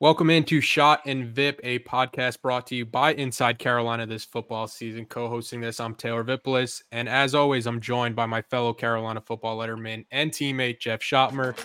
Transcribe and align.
Welcome 0.00 0.28
into 0.28 0.60
Schoett 0.60 0.98
and 1.06 1.32
Vipp, 1.32 1.60
a 1.62 1.78
podcast 1.78 2.42
brought 2.42 2.66
to 2.66 2.74
you 2.74 2.84
by 2.84 3.14
Inside 3.14 3.60
Carolina 3.60 4.04
this 4.06 4.24
football 4.24 4.66
season. 4.66 5.06
Co-hosting 5.06 5.60
this, 5.60 5.78
I'm 5.78 5.94
Taylor 5.94 6.24
Vippolis, 6.24 6.82
and 6.90 7.08
as 7.08 7.32
always, 7.32 7.64
I'm 7.68 7.80
joined 7.80 8.16
by 8.16 8.26
my 8.26 8.42
fellow 8.42 8.72
Carolina 8.72 9.20
football 9.20 9.56
letterman 9.56 10.04
and 10.10 10.32
teammate 10.32 10.80
Jeff 10.80 10.98
Schoettmer. 10.98 11.56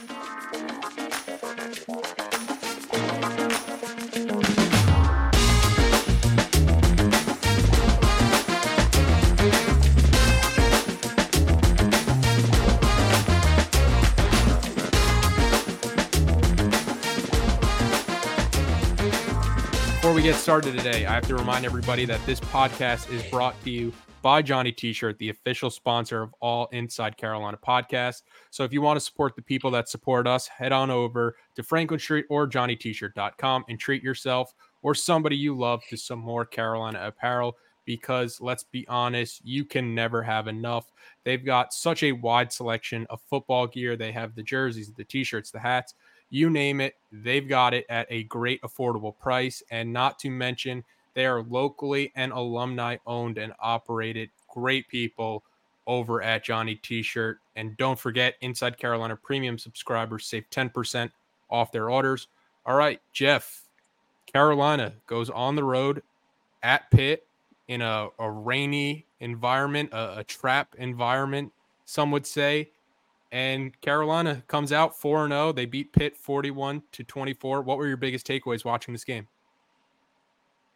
We 20.20 20.23
get 20.23 20.36
started 20.36 20.76
today, 20.76 21.05
I 21.05 21.14
have 21.14 21.26
to 21.30 21.36
remind 21.38 21.64
everybody 21.64 22.04
that 22.04 22.20
this 22.25 22.42
podcast 22.42 23.09
is 23.09 23.23
brought 23.31 23.56
to 23.64 23.70
you 23.70 23.94
by 24.22 24.42
Johnny 24.42 24.70
T-shirt, 24.70 25.17
the 25.17 25.30
official 25.30 25.70
sponsor 25.70 26.22
of 26.22 26.36
all 26.42 26.67
Inside 26.73 27.16
Carolina 27.16 27.58
podcasts. 27.66 28.23
So 28.50 28.66
if 28.66 28.73
you 28.73 28.81
want 28.81 28.97
to 28.97 29.00
support 29.00 29.38
the 29.38 29.42
people 29.42 29.72
that 29.72 29.88
support 29.88 30.28
us, 30.28 30.45
head 30.45 30.73
on 30.73 30.92
over 30.92 31.38
to 31.56 31.64
Franklin 31.64 32.02
Street 32.02 32.25
or 32.30 32.50
johnnytshirt.com 32.50 33.64
and 33.70 33.80
treat 33.80 34.03
yourself 34.03 34.53
or 34.81 34.94
somebody 34.94 35.38
you 35.38 35.58
love 35.58 35.81
to 35.90 35.95
some 35.95 36.20
more 36.20 36.44
Carolina 36.44 37.00
apparel 37.02 37.56
because 37.86 38.42
let's 38.42 38.66
be 38.66 38.86
honest, 38.90 39.40
you 39.45 39.64
can 39.64 39.95
never 39.95 40.22
have 40.22 40.50
enough. 40.50 40.92
They've 41.23 41.45
got 41.45 41.73
such 41.73 42.03
a 42.03 42.12
wide 42.12 42.52
selection 42.52 43.08
of 43.09 43.22
football 43.30 43.67
gear. 43.67 43.95
They 43.95 44.12
have 44.12 44.36
the 44.36 44.44
jerseys, 44.44 44.92
the 44.92 45.06
t-shirts, 45.06 45.50
the 45.50 45.59
hats, 45.59 45.94
you 46.30 46.49
name 46.49 46.81
it, 46.81 46.95
they've 47.11 47.47
got 47.47 47.73
it 47.73 47.85
at 47.89 48.08
a 48.09 48.23
great 48.23 48.61
affordable 48.61 49.17
price. 49.17 49.63
And 49.72 49.91
not 49.91 50.19
to 50.19 50.30
mention, 50.30 50.83
they 51.13 51.25
are 51.25 51.44
locally 51.44 52.11
and 52.16 52.31
alumni 52.31 52.97
owned 53.05 53.38
and 53.38 53.53
operated. 53.59 54.30
Great 54.47 54.88
people 54.88 55.44
over 55.88 56.22
at 56.22 56.44
Johnny 56.44 56.75
T 56.75 57.02
shirt. 57.02 57.39
And 57.55 57.75
don't 57.77 58.00
forget, 58.00 58.35
Inside 58.41 58.77
Carolina 58.77 59.16
premium 59.16 59.57
subscribers 59.57 60.25
save 60.25 60.50
10% 60.50 61.11
off 61.50 61.72
their 61.72 61.89
orders. 61.89 62.27
All 62.66 62.75
right, 62.75 63.02
Jeff, 63.11 63.63
Carolina 64.31 64.94
goes 65.07 65.30
on 65.30 65.55
the 65.55 65.63
road 65.63 66.03
at 66.61 66.89
Pitt 66.91 67.25
in 67.67 67.81
a, 67.81 68.09
a 68.19 68.30
rainy 68.30 69.05
environment, 69.19 69.91
a, 69.94 70.19
a 70.19 70.23
trap 70.23 70.75
environment, 70.77 71.52
some 71.85 72.11
would 72.11 72.25
say 72.25 72.69
and 73.31 73.80
Carolina 73.81 74.44
comes 74.47 74.72
out 74.72 74.97
4 74.97 75.27
0. 75.27 75.52
They 75.52 75.66
beat 75.66 75.94
Pitt 75.94 76.17
41 76.17 76.83
to 76.94 77.03
24. 77.03 77.61
What 77.61 77.77
were 77.77 77.88
your 77.88 77.97
biggest 77.97 78.27
takeaways 78.27 78.66
watching 78.66 78.94
this 78.94 79.03
game? 79.03 79.27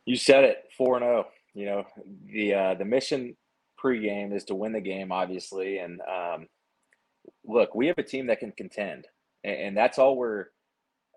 You 0.05 0.15
said 0.15 0.43
it, 0.43 0.69
4 0.77 0.99
0. 0.99 1.27
You 1.53 1.65
know, 1.65 1.87
the 2.25 2.53
uh, 2.53 2.73
the 2.75 2.85
mission 2.85 3.35
pregame 3.81 4.33
is 4.33 4.43
to 4.45 4.55
win 4.55 4.73
the 4.73 4.81
game, 4.81 5.11
obviously. 5.11 5.79
And 5.79 6.01
um, 6.01 6.47
look, 7.45 7.75
we 7.75 7.87
have 7.87 7.97
a 7.97 8.03
team 8.03 8.27
that 8.27 8.39
can 8.39 8.51
contend, 8.51 9.07
and, 9.43 9.55
and 9.55 9.77
that's 9.77 9.97
all 9.97 10.15
we're 10.15 10.47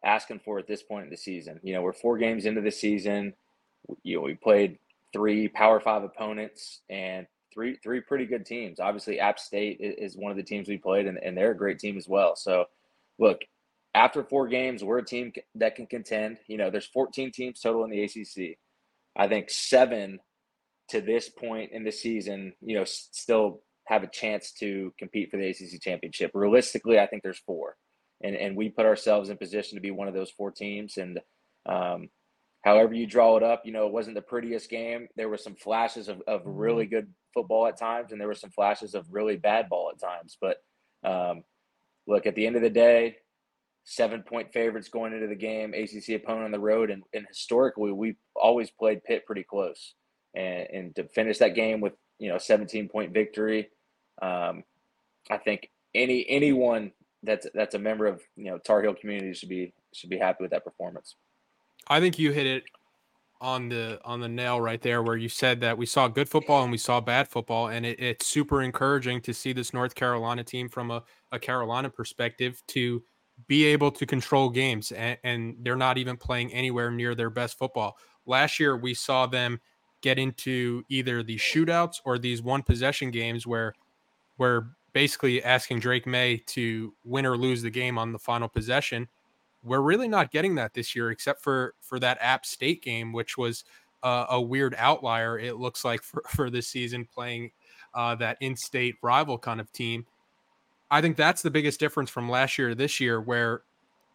asking 0.04 0.40
for 0.40 0.58
at 0.58 0.66
this 0.66 0.82
point 0.82 1.04
in 1.04 1.10
the 1.10 1.16
season. 1.16 1.58
You 1.62 1.74
know, 1.74 1.82
we're 1.82 1.92
four 1.92 2.18
games 2.18 2.46
into 2.46 2.60
the 2.60 2.70
season. 2.70 3.34
You 4.02 4.16
know, 4.16 4.22
we 4.22 4.34
played 4.34 4.78
three 5.12 5.48
Power 5.48 5.80
Five 5.80 6.02
opponents, 6.02 6.80
and 6.90 7.26
three 7.56 7.78
three 7.82 8.00
pretty 8.00 8.26
good 8.26 8.44
teams. 8.44 8.78
Obviously, 8.78 9.18
App 9.18 9.38
State 9.38 9.78
is 9.80 10.16
one 10.16 10.30
of 10.30 10.36
the 10.36 10.42
teams 10.42 10.68
we 10.68 10.76
played, 10.76 11.06
and, 11.06 11.18
and 11.18 11.36
they're 11.36 11.52
a 11.52 11.56
great 11.56 11.78
team 11.78 11.96
as 11.96 12.06
well. 12.06 12.36
So, 12.36 12.66
look, 13.18 13.40
after 13.94 14.22
four 14.22 14.46
games, 14.46 14.84
we're 14.84 14.98
a 14.98 15.04
team 15.04 15.32
that 15.54 15.74
can 15.74 15.86
contend. 15.86 16.36
You 16.46 16.58
know, 16.58 16.70
there's 16.70 16.86
14 16.86 17.32
teams 17.32 17.60
total 17.60 17.82
in 17.84 17.90
the 17.90 18.04
ACC. 18.04 18.58
I 19.16 19.26
think 19.26 19.48
seven 19.48 20.20
to 20.90 21.00
this 21.00 21.30
point 21.30 21.72
in 21.72 21.82
the 21.82 21.90
season, 21.90 22.52
you 22.60 22.76
know, 22.76 22.84
still 22.84 23.62
have 23.86 24.02
a 24.02 24.08
chance 24.08 24.52
to 24.52 24.92
compete 24.98 25.30
for 25.30 25.38
the 25.38 25.48
ACC 25.48 25.80
championship. 25.80 26.30
Realistically, 26.34 26.98
I 27.00 27.06
think 27.06 27.22
there's 27.22 27.42
four, 27.46 27.76
and 28.22 28.36
and 28.36 28.54
we 28.54 28.68
put 28.68 28.86
ourselves 28.86 29.30
in 29.30 29.38
position 29.38 29.76
to 29.76 29.82
be 29.82 29.90
one 29.90 30.08
of 30.08 30.14
those 30.14 30.30
four 30.30 30.50
teams. 30.50 30.98
And 30.98 31.18
um, 31.64 32.10
however 32.62 32.92
you 32.92 33.06
draw 33.06 33.38
it 33.38 33.42
up, 33.42 33.62
you 33.64 33.72
know, 33.72 33.86
it 33.86 33.92
wasn't 33.92 34.16
the 34.16 34.22
prettiest 34.22 34.68
game. 34.68 35.08
There 35.16 35.30
were 35.30 35.38
some 35.38 35.54
flashes 35.54 36.08
of, 36.08 36.20
of 36.26 36.42
really 36.44 36.84
mm-hmm. 36.84 36.96
good 36.96 37.14
football 37.36 37.66
at 37.66 37.78
times, 37.78 38.10
and 38.10 38.20
there 38.20 38.26
were 38.26 38.34
some 38.34 38.50
flashes 38.50 38.94
of 38.94 39.12
really 39.12 39.36
bad 39.36 39.68
ball 39.68 39.92
at 39.92 40.00
times. 40.00 40.38
But 40.40 40.56
um, 41.04 41.44
look, 42.06 42.26
at 42.26 42.34
the 42.34 42.46
end 42.46 42.56
of 42.56 42.62
the 42.62 42.70
day, 42.70 43.16
seven 43.84 44.22
point 44.22 44.52
favorites 44.52 44.88
going 44.88 45.12
into 45.12 45.26
the 45.26 45.34
game, 45.34 45.74
ACC 45.74 46.16
opponent 46.16 46.46
on 46.46 46.50
the 46.50 46.58
road, 46.58 46.90
and, 46.90 47.02
and 47.12 47.26
historically 47.28 47.92
we've 47.92 48.16
always 48.34 48.70
played 48.70 49.04
Pitt 49.04 49.26
pretty 49.26 49.44
close. 49.44 49.94
And, 50.34 50.66
and 50.72 50.96
to 50.96 51.04
finish 51.04 51.38
that 51.38 51.54
game 51.54 51.80
with 51.80 51.92
you 52.18 52.30
know 52.30 52.38
17 52.38 52.88
point 52.88 53.12
victory, 53.12 53.68
um, 54.22 54.64
I 55.30 55.36
think 55.36 55.70
any 55.94 56.26
anyone 56.28 56.92
that's 57.22 57.46
that's 57.54 57.74
a 57.74 57.78
member 57.78 58.06
of 58.06 58.22
you 58.36 58.50
know 58.50 58.58
Tar 58.58 58.82
Heel 58.82 58.94
community 58.94 59.34
should 59.34 59.50
be 59.50 59.74
should 59.92 60.10
be 60.10 60.18
happy 60.18 60.42
with 60.42 60.52
that 60.52 60.64
performance. 60.64 61.16
I 61.88 62.00
think 62.00 62.18
you 62.18 62.32
hit 62.32 62.46
it 62.46 62.64
on 63.40 63.68
the 63.68 64.00
on 64.04 64.20
the 64.20 64.28
nail 64.28 64.60
right 64.60 64.80
there 64.80 65.02
where 65.02 65.16
you 65.16 65.28
said 65.28 65.60
that 65.60 65.76
we 65.76 65.84
saw 65.84 66.08
good 66.08 66.28
football 66.28 66.62
and 66.62 66.72
we 66.72 66.78
saw 66.78 67.00
bad 67.00 67.28
football 67.28 67.68
and 67.68 67.84
it, 67.84 68.00
it's 68.00 68.26
super 68.26 68.62
encouraging 68.62 69.20
to 69.20 69.34
see 69.34 69.52
this 69.52 69.74
north 69.74 69.94
carolina 69.94 70.42
team 70.42 70.70
from 70.70 70.90
a, 70.90 71.02
a 71.32 71.38
carolina 71.38 71.90
perspective 71.90 72.62
to 72.66 73.02
be 73.46 73.64
able 73.64 73.90
to 73.90 74.06
control 74.06 74.48
games 74.48 74.92
and, 74.92 75.18
and, 75.24 75.56
they're 75.60 75.76
not 75.76 75.98
even 75.98 76.16
playing 76.16 76.52
anywhere 76.52 76.90
near 76.90 77.14
their 77.14 77.30
best 77.30 77.58
football. 77.58 77.96
Last 78.24 78.58
year 78.58 78.76
we 78.76 78.94
saw 78.94 79.26
them 79.26 79.60
get 80.00 80.18
into 80.18 80.82
either 80.88 81.22
these 81.22 81.40
shootouts 81.40 82.00
or 82.04 82.18
these 82.18 82.42
one 82.42 82.62
possession 82.62 83.10
games 83.10 83.46
where 83.46 83.74
where 84.36 84.70
basically 84.92 85.42
asking 85.42 85.80
Drake 85.80 86.06
Maye 86.06 86.38
to 86.46 86.94
win 87.04 87.26
or 87.26 87.36
lose 87.36 87.62
the 87.62 87.70
game 87.70 87.98
on 87.98 88.12
the 88.12 88.18
final 88.18 88.48
possession 88.48 89.08
we're 89.66 89.80
really 89.80 90.08
not 90.08 90.30
getting 90.30 90.54
that 90.54 90.74
this 90.74 90.94
year, 90.94 91.10
except 91.10 91.42
for 91.42 91.74
for 91.80 91.98
that 91.98 92.18
App 92.20 92.46
State 92.46 92.82
game, 92.82 93.12
which 93.12 93.36
was 93.36 93.64
uh, 94.02 94.26
a 94.30 94.40
weird 94.40 94.74
outlier. 94.78 95.38
It 95.38 95.56
looks 95.56 95.84
like 95.84 96.02
for 96.02 96.22
for 96.28 96.48
this 96.48 96.68
season 96.68 97.06
playing 97.12 97.50
uh, 97.94 98.14
that 98.16 98.38
in-state 98.40 98.96
rival 99.02 99.38
kind 99.38 99.60
of 99.60 99.70
team. 99.72 100.06
I 100.90 101.00
think 101.00 101.16
that's 101.16 101.42
the 101.42 101.50
biggest 101.50 101.80
difference 101.80 102.10
from 102.10 102.28
last 102.28 102.58
year 102.58 102.68
to 102.68 102.74
this 102.74 103.00
year, 103.00 103.20
where 103.20 103.62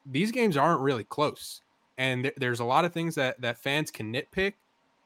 these 0.06 0.32
games 0.32 0.56
aren't 0.56 0.80
really 0.80 1.04
close, 1.04 1.62
and 1.98 2.24
th- 2.24 2.36
there's 2.38 2.62
a 2.62 2.66
lot 2.66 2.86
of 2.86 2.94
things 2.94 3.16
that 3.16 3.42
that 3.42 3.58
fans 3.58 3.92
can 3.92 4.14
nitpick, 4.14 4.54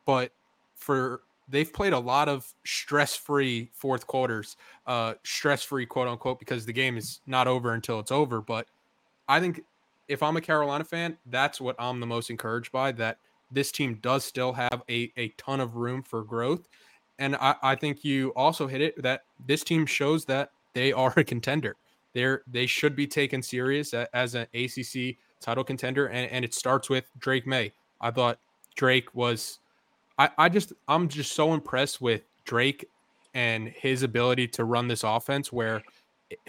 but 0.06 0.32
for 0.76 1.22
they've 1.48 1.74
played 1.74 1.94
a 1.94 2.00
lot 2.00 2.28
of 2.28 2.52
stress-free 2.66 3.70
fourth 3.74 4.08
quarters, 4.08 4.58
uh, 4.88 5.14
stress-free 5.24 5.86
quote 5.86 6.08
unquote, 6.08 6.40
because 6.40 6.66
the 6.66 6.74
game 6.74 6.98
is 6.98 7.22
not 7.26 7.48
over 7.48 7.74
until 7.74 8.00
it's 8.00 8.12
over. 8.12 8.42
But 8.42 8.68
I 9.28 9.40
think 9.40 9.64
if 10.08 10.22
I'm 10.22 10.38
a 10.38 10.42
Carolina 10.42 10.84
fan, 10.84 11.18
that's 11.26 11.60
what 11.60 11.76
I'm 11.80 12.00
the 12.00 12.06
most 12.06 12.30
encouraged 12.30 12.72
by 12.72 12.92
that 12.94 13.18
this 13.52 13.72
team 13.72 14.00
does 14.02 14.26
still 14.26 14.54
have 14.54 14.84
a, 14.90 15.12
a 15.18 15.30
ton 15.38 15.60
of 15.60 15.76
room 15.76 16.04
for 16.04 16.24
growth. 16.24 16.68
And 17.20 17.36
I, 17.38 17.56
I 17.62 17.76
think 17.76 18.04
you 18.04 18.34
also 18.36 18.68
hit 18.68 18.82
it 18.82 19.02
that 19.02 19.24
this 19.46 19.64
team 19.64 19.86
shows 19.86 20.26
that 20.26 20.52
they 20.74 20.92
are 20.92 21.14
a 21.16 21.24
contender. 21.24 21.78
They're 22.14 22.44
they 22.48 22.66
should 22.66 22.96
be 22.96 23.08
taken 23.08 23.42
serious 23.42 23.94
as 23.94 24.36
an 24.36 24.48
ACC 24.54 25.18
title 25.42 25.64
contender, 25.64 26.08
and, 26.08 26.32
and 26.32 26.46
it 26.46 26.54
starts 26.54 26.90
with 26.90 27.06
Drake 27.20 27.46
Maye. 27.46 27.74
I 28.00 28.12
thought 28.12 28.40
Drake 28.76 29.14
was, 29.14 29.60
I, 30.18 30.30
I 30.38 30.50
just 30.50 30.72
I'm 30.88 31.10
just 31.10 31.34
so 31.34 31.54
impressed 31.54 32.00
with 32.00 32.22
Drake 32.46 32.86
and 33.34 33.68
his 33.68 34.04
ability 34.04 34.48
to 34.50 34.64
run 34.64 34.88
this 34.88 35.04
offense. 35.04 35.52
Where 35.52 35.84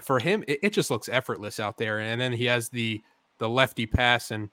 for 0.01 0.21
him 0.21 0.45
it, 0.47 0.61
it 0.63 0.73
just 0.73 0.91
looks 0.91 1.09
effortless 1.09 1.59
out 1.59 1.79
there, 1.79 1.99
and 1.99 2.21
then 2.21 2.33
he 2.33 2.45
has 2.45 2.69
the 2.69 3.03
the 3.39 3.49
lefty 3.49 3.87
pass 3.87 4.31
and 4.31 4.51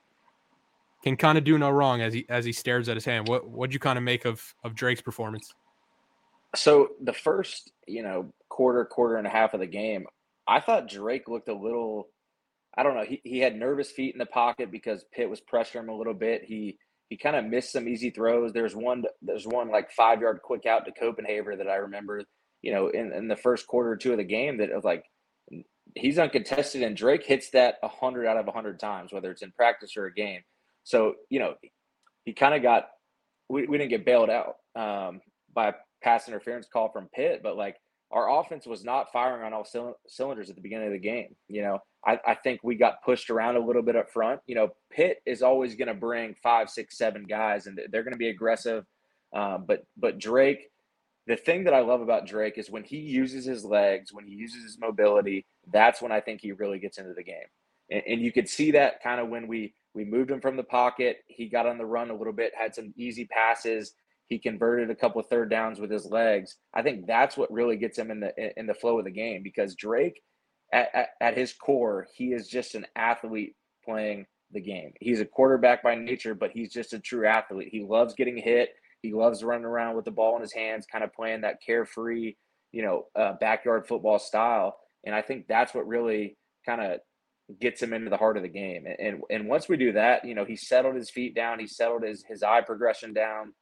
can 1.03 1.17
kind 1.17 1.37
of 1.37 1.43
do 1.43 1.57
no 1.57 1.69
wrong 1.69 2.01
as 2.01 2.13
he 2.13 2.25
as 2.29 2.45
he 2.45 2.51
stares 2.51 2.87
at 2.89 2.95
his 2.95 3.05
hand. 3.05 3.27
What 3.27 3.47
what'd 3.47 3.73
you 3.73 3.79
kind 3.79 3.97
of 3.97 4.03
make 4.03 4.25
of 4.25 4.55
of 4.63 4.75
Drake's 4.75 5.01
performance? 5.01 5.53
So 6.55 6.89
the 7.01 7.13
first, 7.13 7.71
you 7.87 8.03
know, 8.03 8.31
quarter, 8.49 8.85
quarter 8.85 9.17
and 9.17 9.25
a 9.25 9.29
half 9.29 9.53
of 9.53 9.59
the 9.59 9.67
game, 9.67 10.05
I 10.47 10.59
thought 10.59 10.87
Drake 10.87 11.27
looked 11.27 11.49
a 11.49 11.53
little 11.53 12.07
I 12.75 12.83
don't 12.83 12.95
know, 12.95 13.05
he, 13.05 13.21
he 13.23 13.39
had 13.39 13.55
nervous 13.55 13.91
feet 13.91 14.15
in 14.15 14.19
the 14.19 14.25
pocket 14.25 14.71
because 14.71 15.05
Pitt 15.11 15.29
was 15.29 15.41
pressuring 15.41 15.83
him 15.83 15.89
a 15.89 15.97
little 15.97 16.13
bit. 16.13 16.43
He 16.43 16.77
he 17.09 17.17
kind 17.17 17.35
of 17.35 17.45
missed 17.45 17.71
some 17.71 17.87
easy 17.87 18.09
throws. 18.09 18.53
There's 18.53 18.75
one 18.75 19.03
there's 19.21 19.45
one 19.45 19.69
like 19.69 19.91
five 19.91 20.21
yard 20.21 20.39
quick 20.41 20.65
out 20.65 20.85
to 20.85 20.91
Copenhaver 20.91 21.57
that 21.57 21.67
I 21.67 21.75
remember, 21.75 22.23
you 22.61 22.73
know, 22.73 22.87
in, 22.87 23.13
in 23.13 23.27
the 23.27 23.35
first 23.35 23.67
quarter 23.67 23.91
or 23.91 23.97
two 23.97 24.11
of 24.11 24.17
the 24.17 24.23
game 24.23 24.57
that 24.57 24.73
was 24.73 24.83
like 24.83 25.03
he's 25.95 26.19
uncontested 26.19 26.83
and 26.83 26.95
Drake 26.95 27.25
hits 27.25 27.49
that 27.51 27.75
hundred 27.83 28.25
out 28.25 28.37
of 28.37 28.47
hundred 28.53 28.79
times, 28.79 29.11
whether 29.11 29.31
it's 29.31 29.41
in 29.41 29.51
practice 29.51 29.95
or 29.97 30.05
a 30.05 30.13
game. 30.13 30.41
So, 30.83 31.15
you 31.29 31.39
know, 31.39 31.55
he 32.25 32.33
kind 32.33 32.53
of 32.53 32.61
got 32.61 32.89
we, 33.49 33.67
we 33.67 33.77
didn't 33.77 33.91
get 33.91 34.05
bailed 34.05 34.29
out 34.29 34.55
um, 34.75 35.21
by 35.53 35.69
a 35.69 35.73
pass 36.01 36.27
interference 36.27 36.67
call 36.71 36.89
from 36.91 37.09
Pitt, 37.13 37.41
but 37.43 37.57
like 37.57 37.77
our 38.11 38.39
offense 38.39 38.65
was 38.65 38.83
not 38.83 39.11
firing 39.11 39.43
on 39.43 39.53
all 39.53 39.65
cylinders 40.07 40.49
at 40.49 40.55
the 40.55 40.61
beginning 40.61 40.87
of 40.87 40.93
the 40.93 40.99
game. 40.99 41.35
You 41.47 41.63
know, 41.63 41.79
I, 42.05 42.19
I 42.27 42.35
think 42.35 42.59
we 42.63 42.75
got 42.75 43.03
pushed 43.03 43.29
around 43.29 43.55
a 43.55 43.65
little 43.65 43.81
bit 43.81 43.95
up 43.95 44.11
front. 44.11 44.39
You 44.45 44.55
know, 44.55 44.69
Pitt 44.91 45.17
is 45.25 45.41
always 45.41 45.75
going 45.75 45.87
to 45.87 45.93
bring 45.93 46.35
five, 46.41 46.69
six, 46.69 46.97
seven 46.97 47.23
guys, 47.23 47.65
and 47.65 47.79
they're 47.91 48.03
going 48.03 48.13
to 48.13 48.17
be 48.17 48.29
aggressive. 48.29 48.85
Um, 49.35 49.65
but 49.67 49.85
but 49.97 50.19
Drake, 50.19 50.69
the 51.27 51.37
thing 51.37 51.63
that 51.63 51.73
I 51.73 51.79
love 51.79 52.01
about 52.01 52.27
Drake 52.27 52.57
is 52.57 52.69
when 52.69 52.83
he 52.83 52.97
uses 52.97 53.45
his 53.45 53.63
legs, 53.63 54.13
when 54.13 54.25
he 54.25 54.33
uses 54.33 54.63
his 54.63 54.77
mobility, 54.79 55.45
that's 55.71 56.01
when 56.01 56.11
I 56.11 56.19
think 56.19 56.41
he 56.41 56.51
really 56.51 56.79
gets 56.79 56.97
into 56.97 57.13
the 57.13 57.23
game. 57.23 57.47
And, 57.89 58.03
and 58.07 58.21
you 58.21 58.31
could 58.31 58.49
see 58.49 58.71
that 58.71 59.01
kind 59.01 59.21
of 59.21 59.29
when 59.29 59.47
we 59.47 59.73
we 59.93 60.03
moved 60.03 60.31
him 60.31 60.41
from 60.41 60.57
the 60.57 60.63
pocket. 60.63 61.17
He 61.27 61.47
got 61.47 61.67
on 61.67 61.77
the 61.77 61.85
run 61.85 62.09
a 62.09 62.15
little 62.15 62.33
bit, 62.33 62.51
had 62.55 62.73
some 62.73 62.93
easy 62.97 63.25
passes. 63.25 63.93
He 64.27 64.39
converted 64.39 64.89
a 64.89 64.95
couple 64.95 65.21
of 65.21 65.27
third 65.27 65.49
downs 65.49 65.79
with 65.79 65.91
his 65.91 66.05
legs. 66.05 66.57
I 66.73 66.81
think 66.81 67.05
that's 67.05 67.37
what 67.37 67.51
really 67.51 67.77
gets 67.77 67.97
him 67.97 68.09
in 68.09 68.19
the 68.19 68.59
in 68.59 68.65
the 68.65 68.73
flow 68.73 68.99
of 68.99 69.05
the 69.05 69.11
game 69.11 69.43
because 69.43 69.75
Drake, 69.75 70.21
at, 70.73 70.89
at, 70.93 71.09
at 71.21 71.37
his 71.37 71.53
core, 71.53 72.07
he 72.15 72.33
is 72.33 72.47
just 72.47 72.75
an 72.75 72.85
athlete 72.95 73.55
playing 73.85 74.25
the 74.51 74.61
game. 74.61 74.93
He's 74.99 75.19
a 75.19 75.25
quarterback 75.25 75.83
by 75.83 75.95
nature, 75.95 76.35
but 76.35 76.51
he's 76.51 76.71
just 76.71 76.93
a 76.93 76.99
true 76.99 77.27
athlete. 77.27 77.69
He 77.71 77.83
loves 77.83 78.13
getting 78.13 78.37
hit. 78.37 78.69
He 79.03 79.13
loves 79.13 79.43
running 79.43 79.65
around 79.65 79.95
with 79.95 80.05
the 80.05 80.11
ball 80.11 80.35
in 80.37 80.41
his 80.41 80.53
hands, 80.53 80.87
kind 80.91 81.03
of 81.03 81.13
playing 81.13 81.41
that 81.41 81.61
carefree, 81.63 82.35
you 82.71 82.81
know, 82.81 83.05
uh, 83.15 83.33
backyard 83.39 83.85
football 83.85 84.17
style. 84.17 84.79
And 85.05 85.13
I 85.13 85.21
think 85.21 85.45
that's 85.47 85.75
what 85.75 85.85
really 85.85 86.37
kind 86.65 86.81
of 86.81 86.99
gets 87.59 87.83
him 87.83 87.93
into 87.93 88.09
the 88.09 88.17
heart 88.17 88.37
of 88.37 88.43
the 88.43 88.49
game. 88.49 88.85
And, 88.85 88.95
and 88.99 89.21
and 89.29 89.49
once 89.49 89.67
we 89.67 89.77
do 89.77 89.91
that, 89.91 90.25
you 90.25 90.33
know, 90.33 90.45
he 90.45 90.55
settled 90.55 90.95
his 90.95 91.09
feet 91.09 91.35
down, 91.35 91.59
he 91.59 91.67
settled 91.67 92.03
his 92.03 92.23
his 92.27 92.41
eye 92.41 92.61
progression 92.61 93.13
down, 93.13 93.53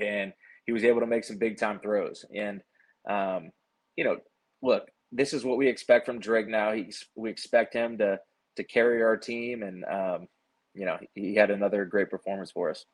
and 0.00 0.32
he 0.66 0.72
was 0.72 0.84
able 0.84 1.00
to 1.00 1.06
make 1.06 1.24
some 1.24 1.38
big 1.38 1.58
time 1.58 1.80
throws. 1.80 2.24
And 2.34 2.60
um, 3.08 3.50
you 3.96 4.04
know, 4.04 4.18
look, 4.62 4.88
this 5.10 5.32
is 5.32 5.44
what 5.44 5.56
we 5.56 5.68
expect 5.68 6.04
from 6.04 6.20
Drake 6.20 6.48
now. 6.48 6.72
He's 6.72 7.06
we 7.16 7.30
expect 7.30 7.72
him 7.72 7.96
to 7.98 8.18
to 8.56 8.64
carry 8.64 9.02
our 9.02 9.16
team, 9.16 9.62
and 9.62 9.84
um, 9.86 10.28
you 10.74 10.84
know, 10.84 10.98
he 11.14 11.34
had 11.34 11.50
another 11.50 11.86
great 11.86 12.10
performance 12.10 12.50
for 12.50 12.70
us. 12.70 12.84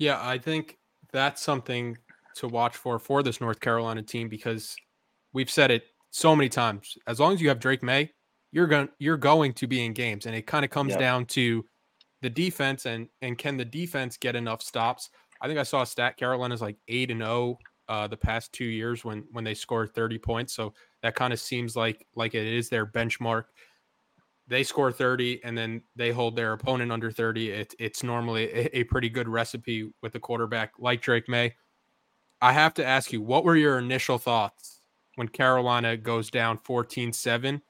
Yeah, 0.00 0.18
I 0.20 0.38
think 0.38 0.78
that's 1.12 1.42
something 1.42 1.96
to 2.36 2.48
watch 2.48 2.74
for 2.74 2.98
for 2.98 3.22
this 3.22 3.40
North 3.40 3.60
Carolina 3.60 4.02
team 4.02 4.28
because 4.28 4.74
we've 5.34 5.50
said 5.50 5.70
it 5.70 5.84
so 6.10 6.34
many 6.34 6.48
times. 6.48 6.96
As 7.06 7.20
long 7.20 7.34
as 7.34 7.42
you 7.42 7.48
have 7.50 7.60
Drake 7.60 7.82
Maye, 7.82 8.10
you're 8.50 8.66
going 8.66 8.88
you're 8.98 9.18
going 9.18 9.52
to 9.52 9.66
be 9.66 9.84
in 9.84 9.92
games, 9.92 10.24
and 10.24 10.34
it 10.34 10.46
kind 10.46 10.64
of 10.64 10.70
comes 10.70 10.90
yep. 10.90 11.00
down 11.00 11.26
to 11.26 11.64
the 12.22 12.30
defense 12.30 12.86
and 12.86 13.08
and 13.20 13.36
can 13.36 13.58
the 13.58 13.64
defense 13.64 14.16
get 14.16 14.34
enough 14.34 14.62
stops? 14.62 15.10
I 15.42 15.46
think 15.46 15.58
I 15.58 15.64
saw 15.64 15.82
a 15.82 15.86
stat 15.86 16.16
Carolina's 16.16 16.62
like 16.62 16.76
eight 16.88 17.10
and 17.10 17.20
zero 17.20 17.58
oh, 17.88 17.94
uh, 17.94 18.06
the 18.06 18.16
past 18.16 18.54
two 18.54 18.64
years 18.64 19.04
when 19.04 19.24
when 19.32 19.44
they 19.44 19.54
score 19.54 19.86
30 19.86 20.18
points. 20.18 20.54
So 20.54 20.72
that 21.02 21.14
kind 21.14 21.32
of 21.32 21.40
seems 21.40 21.76
like 21.76 22.06
like 22.14 22.34
it 22.34 22.46
is 22.46 22.70
their 22.70 22.86
benchmark. 22.86 23.44
They 24.50 24.62
score 24.64 24.92
30 24.92 25.42
and 25.44 25.56
then 25.56 25.80
they 25.96 26.10
hold 26.10 26.36
their 26.36 26.52
opponent 26.52 26.92
under 26.92 27.10
30. 27.10 27.50
It, 27.50 27.74
it's 27.78 28.02
normally 28.02 28.50
a, 28.52 28.80
a 28.80 28.84
pretty 28.84 29.08
good 29.08 29.28
recipe 29.28 29.90
with 30.02 30.14
a 30.16 30.20
quarterback 30.20 30.72
like 30.78 31.00
Drake 31.00 31.28
Maye 31.28 31.54
I 32.42 32.52
have 32.52 32.74
to 32.74 32.86
ask 32.86 33.12
you, 33.12 33.20
what 33.20 33.44
were 33.44 33.56
your 33.56 33.78
initial 33.78 34.18
thoughts 34.18 34.80
when 35.16 35.28
Carolina 35.28 35.96
goes 35.96 36.30
down 36.30 36.58
14 36.58 37.12
7 37.12 37.60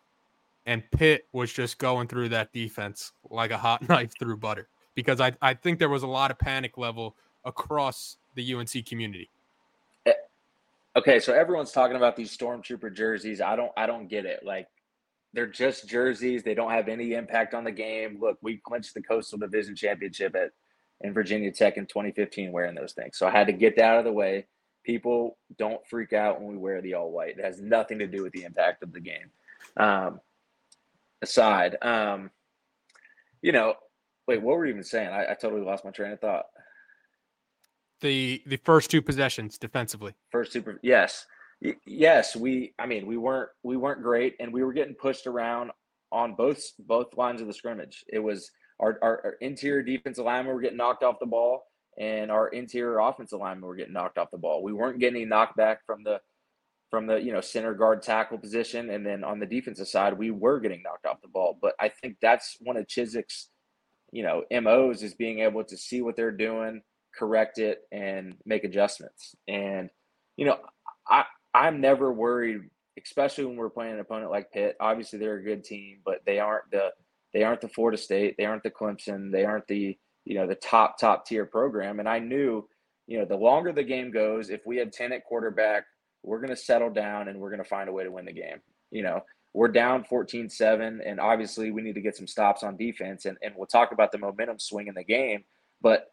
and 0.66 0.90
Pitt 0.92 1.26
was 1.32 1.52
just 1.52 1.78
going 1.78 2.06
through 2.06 2.28
that 2.30 2.52
defense 2.52 3.12
like 3.28 3.50
a 3.50 3.58
hot 3.58 3.82
knife 3.88 4.12
through 4.18 4.36
butter? 4.36 4.68
Because 4.94 5.20
I, 5.20 5.32
I 5.42 5.54
think 5.54 5.78
there 5.78 5.88
was 5.88 6.02
a 6.02 6.08
lot 6.08 6.30
of 6.30 6.38
panic 6.38 6.78
level 6.78 7.16
across 7.44 8.16
the 8.34 8.54
UNC 8.54 8.86
community. 8.86 9.28
Eh, 10.06 10.12
okay, 10.94 11.18
so 11.18 11.32
everyone's 11.32 11.72
talking 11.72 11.96
about 11.96 12.14
these 12.14 12.36
stormtrooper 12.36 12.94
jerseys. 12.94 13.40
I 13.40 13.56
don't 13.56 13.72
I 13.76 13.86
don't 13.86 14.08
get 14.08 14.24
it. 14.24 14.44
Like 14.44 14.68
they're 15.32 15.46
just 15.46 15.88
jerseys. 15.88 16.42
They 16.42 16.54
don't 16.54 16.70
have 16.70 16.88
any 16.88 17.12
impact 17.12 17.54
on 17.54 17.64
the 17.64 17.70
game. 17.70 18.18
Look, 18.20 18.38
we 18.42 18.58
clinched 18.58 18.94
the 18.94 19.02
Coastal 19.02 19.38
Division 19.38 19.76
Championship 19.76 20.34
at 20.34 20.50
in 21.02 21.14
Virginia 21.14 21.50
Tech 21.50 21.76
in 21.76 21.86
2015 21.86 22.52
wearing 22.52 22.74
those 22.74 22.92
things. 22.92 23.16
So 23.16 23.26
I 23.26 23.30
had 23.30 23.46
to 23.46 23.54
get 23.54 23.76
that 23.76 23.84
out 23.84 23.98
of 23.98 24.04
the 24.04 24.12
way. 24.12 24.46
People 24.84 25.38
don't 25.56 25.80
freak 25.86 26.12
out 26.12 26.40
when 26.40 26.50
we 26.50 26.58
wear 26.58 26.82
the 26.82 26.94
all 26.94 27.10
white. 27.10 27.38
It 27.38 27.44
has 27.44 27.60
nothing 27.60 27.98
to 28.00 28.06
do 28.06 28.22
with 28.22 28.32
the 28.32 28.44
impact 28.44 28.82
of 28.82 28.92
the 28.92 29.00
game. 29.00 29.30
Um, 29.76 30.20
aside, 31.22 31.76
um, 31.80 32.30
you 33.40 33.52
know, 33.52 33.74
wait, 34.26 34.42
what 34.42 34.56
were 34.56 34.66
you 34.66 34.72
even 34.72 34.84
saying? 34.84 35.08
I, 35.08 35.32
I 35.32 35.34
totally 35.34 35.62
lost 35.62 35.84
my 35.84 35.90
train 35.90 36.12
of 36.12 36.20
thought 36.20 36.46
the 38.00 38.42
the 38.46 38.56
first 38.56 38.90
two 38.90 39.02
possessions 39.02 39.58
defensively. 39.58 40.14
First 40.30 40.52
two, 40.52 40.64
yes, 40.82 41.26
yes. 41.86 42.36
We, 42.36 42.74
I 42.78 42.86
mean, 42.86 43.06
we 43.06 43.16
weren't 43.16 43.50
we 43.62 43.76
weren't 43.76 44.02
great, 44.02 44.36
and 44.40 44.52
we 44.52 44.62
were 44.62 44.72
getting 44.72 44.94
pushed 44.94 45.26
around 45.26 45.70
on 46.12 46.34
both 46.34 46.62
both 46.78 47.16
lines 47.16 47.40
of 47.40 47.46
the 47.46 47.54
scrimmage. 47.54 48.04
It 48.08 48.18
was 48.18 48.50
our, 48.80 48.98
our, 49.02 49.20
our 49.24 49.32
interior 49.40 49.82
defensive 49.82 50.24
linemen 50.24 50.54
were 50.54 50.60
getting 50.60 50.78
knocked 50.78 51.02
off 51.02 51.20
the 51.20 51.26
ball, 51.26 51.64
and 51.98 52.30
our 52.30 52.48
interior 52.48 52.98
offensive 52.98 53.40
linemen 53.40 53.66
were 53.66 53.76
getting 53.76 53.92
knocked 53.92 54.18
off 54.18 54.30
the 54.30 54.38
ball. 54.38 54.62
We 54.62 54.72
weren't 54.72 54.98
getting 54.98 55.22
any 55.22 55.30
knockback 55.30 55.78
from 55.86 56.02
the 56.02 56.20
from 56.90 57.06
the 57.06 57.16
you 57.16 57.32
know 57.32 57.40
center 57.40 57.74
guard 57.74 58.02
tackle 58.02 58.38
position, 58.38 58.90
and 58.90 59.04
then 59.04 59.24
on 59.24 59.38
the 59.38 59.46
defensive 59.46 59.88
side, 59.88 60.18
we 60.18 60.30
were 60.30 60.60
getting 60.60 60.82
knocked 60.82 61.06
off 61.06 61.20
the 61.22 61.28
ball. 61.28 61.58
But 61.60 61.74
I 61.78 61.88
think 61.88 62.16
that's 62.20 62.56
one 62.60 62.76
of 62.76 62.86
Chizik's 62.86 63.48
you 64.12 64.22
know 64.22 64.44
MOs 64.60 65.02
is 65.02 65.14
being 65.14 65.40
able 65.40 65.64
to 65.64 65.76
see 65.76 66.00
what 66.02 66.16
they're 66.16 66.32
doing 66.32 66.82
correct 67.14 67.58
it 67.58 67.80
and 67.92 68.36
make 68.44 68.64
adjustments. 68.64 69.34
And 69.48 69.90
you 70.36 70.46
know, 70.46 70.58
I 71.06 71.24
I'm 71.54 71.80
never 71.80 72.12
worried, 72.12 72.62
especially 73.02 73.44
when 73.44 73.56
we're 73.56 73.70
playing 73.70 73.94
an 73.94 74.00
opponent 74.00 74.30
like 74.30 74.52
Pitt. 74.52 74.76
Obviously, 74.80 75.18
they're 75.18 75.36
a 75.36 75.42
good 75.42 75.64
team, 75.64 75.98
but 76.04 76.20
they 76.26 76.38
aren't 76.38 76.70
the 76.70 76.90
they 77.32 77.42
aren't 77.42 77.60
the 77.60 77.68
Florida 77.68 77.96
State, 77.96 78.36
they 78.36 78.44
aren't 78.44 78.62
the 78.62 78.70
Clemson, 78.70 79.30
they 79.30 79.44
aren't 79.44 79.66
the 79.66 79.96
you 80.24 80.34
know 80.34 80.46
the 80.46 80.54
top 80.54 80.98
top 80.98 81.26
tier 81.26 81.46
program. 81.46 82.00
And 82.00 82.08
I 82.08 82.18
knew, 82.18 82.68
you 83.06 83.18
know, 83.18 83.24
the 83.24 83.36
longer 83.36 83.72
the 83.72 83.82
game 83.82 84.10
goes, 84.10 84.50
if 84.50 84.60
we 84.66 84.76
had 84.76 84.92
ten 84.92 85.12
at 85.12 85.24
quarterback, 85.24 85.84
we're 86.22 86.40
going 86.40 86.50
to 86.50 86.56
settle 86.56 86.90
down 86.90 87.28
and 87.28 87.40
we're 87.40 87.50
going 87.50 87.62
to 87.62 87.68
find 87.68 87.88
a 87.88 87.92
way 87.92 88.04
to 88.04 88.10
win 88.10 88.26
the 88.26 88.32
game. 88.32 88.60
You 88.90 89.02
know, 89.02 89.22
we're 89.52 89.68
down 89.68 90.04
14-7 90.04 91.00
and 91.04 91.20
obviously 91.20 91.70
we 91.70 91.82
need 91.82 91.94
to 91.94 92.00
get 92.00 92.16
some 92.16 92.26
stops 92.26 92.62
on 92.62 92.76
defense 92.76 93.24
and, 93.24 93.36
and 93.42 93.54
we'll 93.56 93.66
talk 93.66 93.92
about 93.92 94.12
the 94.12 94.18
momentum 94.18 94.58
swing 94.58 94.86
in 94.86 94.94
the 94.94 95.04
game 95.04 95.44
but 95.80 96.12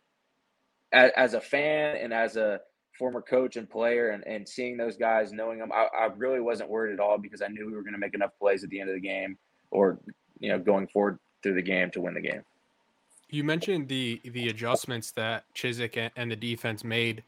as, 0.92 1.12
as 1.16 1.34
a 1.34 1.42
fan 1.42 1.98
and 1.98 2.14
as 2.14 2.36
a 2.36 2.60
former 2.98 3.22
coach 3.22 3.56
and 3.56 3.70
player 3.70 4.10
and, 4.10 4.26
and 4.26 4.48
seeing 4.48 4.78
those 4.78 4.98
guys, 4.98 5.32
knowing 5.32 5.60
them, 5.60 5.72
I, 5.72 5.88
I 5.98 6.06
really 6.16 6.40
wasn't 6.40 6.70
worried 6.70 6.94
at 6.94 7.00
all 7.00 7.18
because 7.18 7.42
I 7.42 7.48
knew 7.48 7.66
we 7.66 7.74
were 7.74 7.84
going 7.84 7.94
to 7.94 8.00
make 8.00 8.14
enough 8.14 8.32
plays 8.40 8.64
at 8.64 8.70
the 8.70 8.80
end 8.80 8.90
of 8.90 8.96
the 8.96 9.02
game 9.02 9.38
or, 9.72 10.00
you 10.40 10.50
know, 10.50 10.60
going 10.60 10.88
forward 10.88 11.20
through 11.44 11.56
the 11.56 11.62
game 11.62 11.92
to 11.92 12.02
win 12.02 12.14
the 12.14 12.22
game. 12.22 12.44
You 13.30 13.44
mentioned 13.44 13.90
the 13.90 14.22
the 14.24 14.48
adjustments 14.48 15.12
that 15.12 15.44
Chizik 15.54 16.12
and 16.16 16.32
the 16.32 16.36
defense 16.36 16.84
made. 16.84 17.24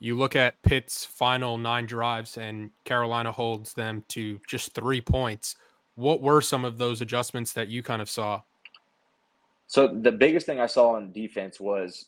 You 0.00 0.16
look 0.16 0.36
at 0.36 0.60
Pitt's 0.62 1.04
final 1.04 1.56
nine 1.56 1.86
drives, 1.86 2.36
and 2.36 2.70
Carolina 2.84 3.30
holds 3.30 3.72
them 3.72 4.04
to 4.08 4.40
just 4.48 4.74
three 4.74 5.00
points. 5.00 5.56
What 5.94 6.20
were 6.20 6.40
some 6.40 6.64
of 6.64 6.78
those 6.78 7.00
adjustments 7.00 7.52
that 7.52 7.68
you 7.68 7.82
kind 7.82 8.02
of 8.02 8.10
saw? 8.10 8.42
So 9.68 9.88
the 9.88 10.12
biggest 10.12 10.46
thing 10.46 10.60
I 10.60 10.66
saw 10.66 10.96
on 10.96 11.12
defense 11.12 11.58
was 11.58 12.06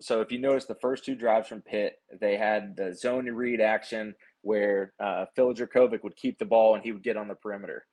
so 0.00 0.20
if 0.20 0.32
you 0.32 0.38
notice 0.38 0.64
the 0.64 0.74
first 0.76 1.04
two 1.04 1.14
drives 1.14 1.48
from 1.48 1.62
Pitt, 1.62 1.94
they 2.20 2.36
had 2.36 2.76
the 2.76 2.94
zone 2.94 3.26
read 3.26 3.60
action 3.60 4.14
where 4.42 4.92
uh, 4.98 5.26
Phil 5.36 5.54
Jurkovec 5.54 6.02
would 6.02 6.16
keep 6.16 6.38
the 6.38 6.44
ball 6.44 6.74
and 6.74 6.82
he 6.82 6.92
would 6.92 7.02
get 7.02 7.16
on 7.16 7.28
the 7.28 7.34
perimeter. 7.34 7.86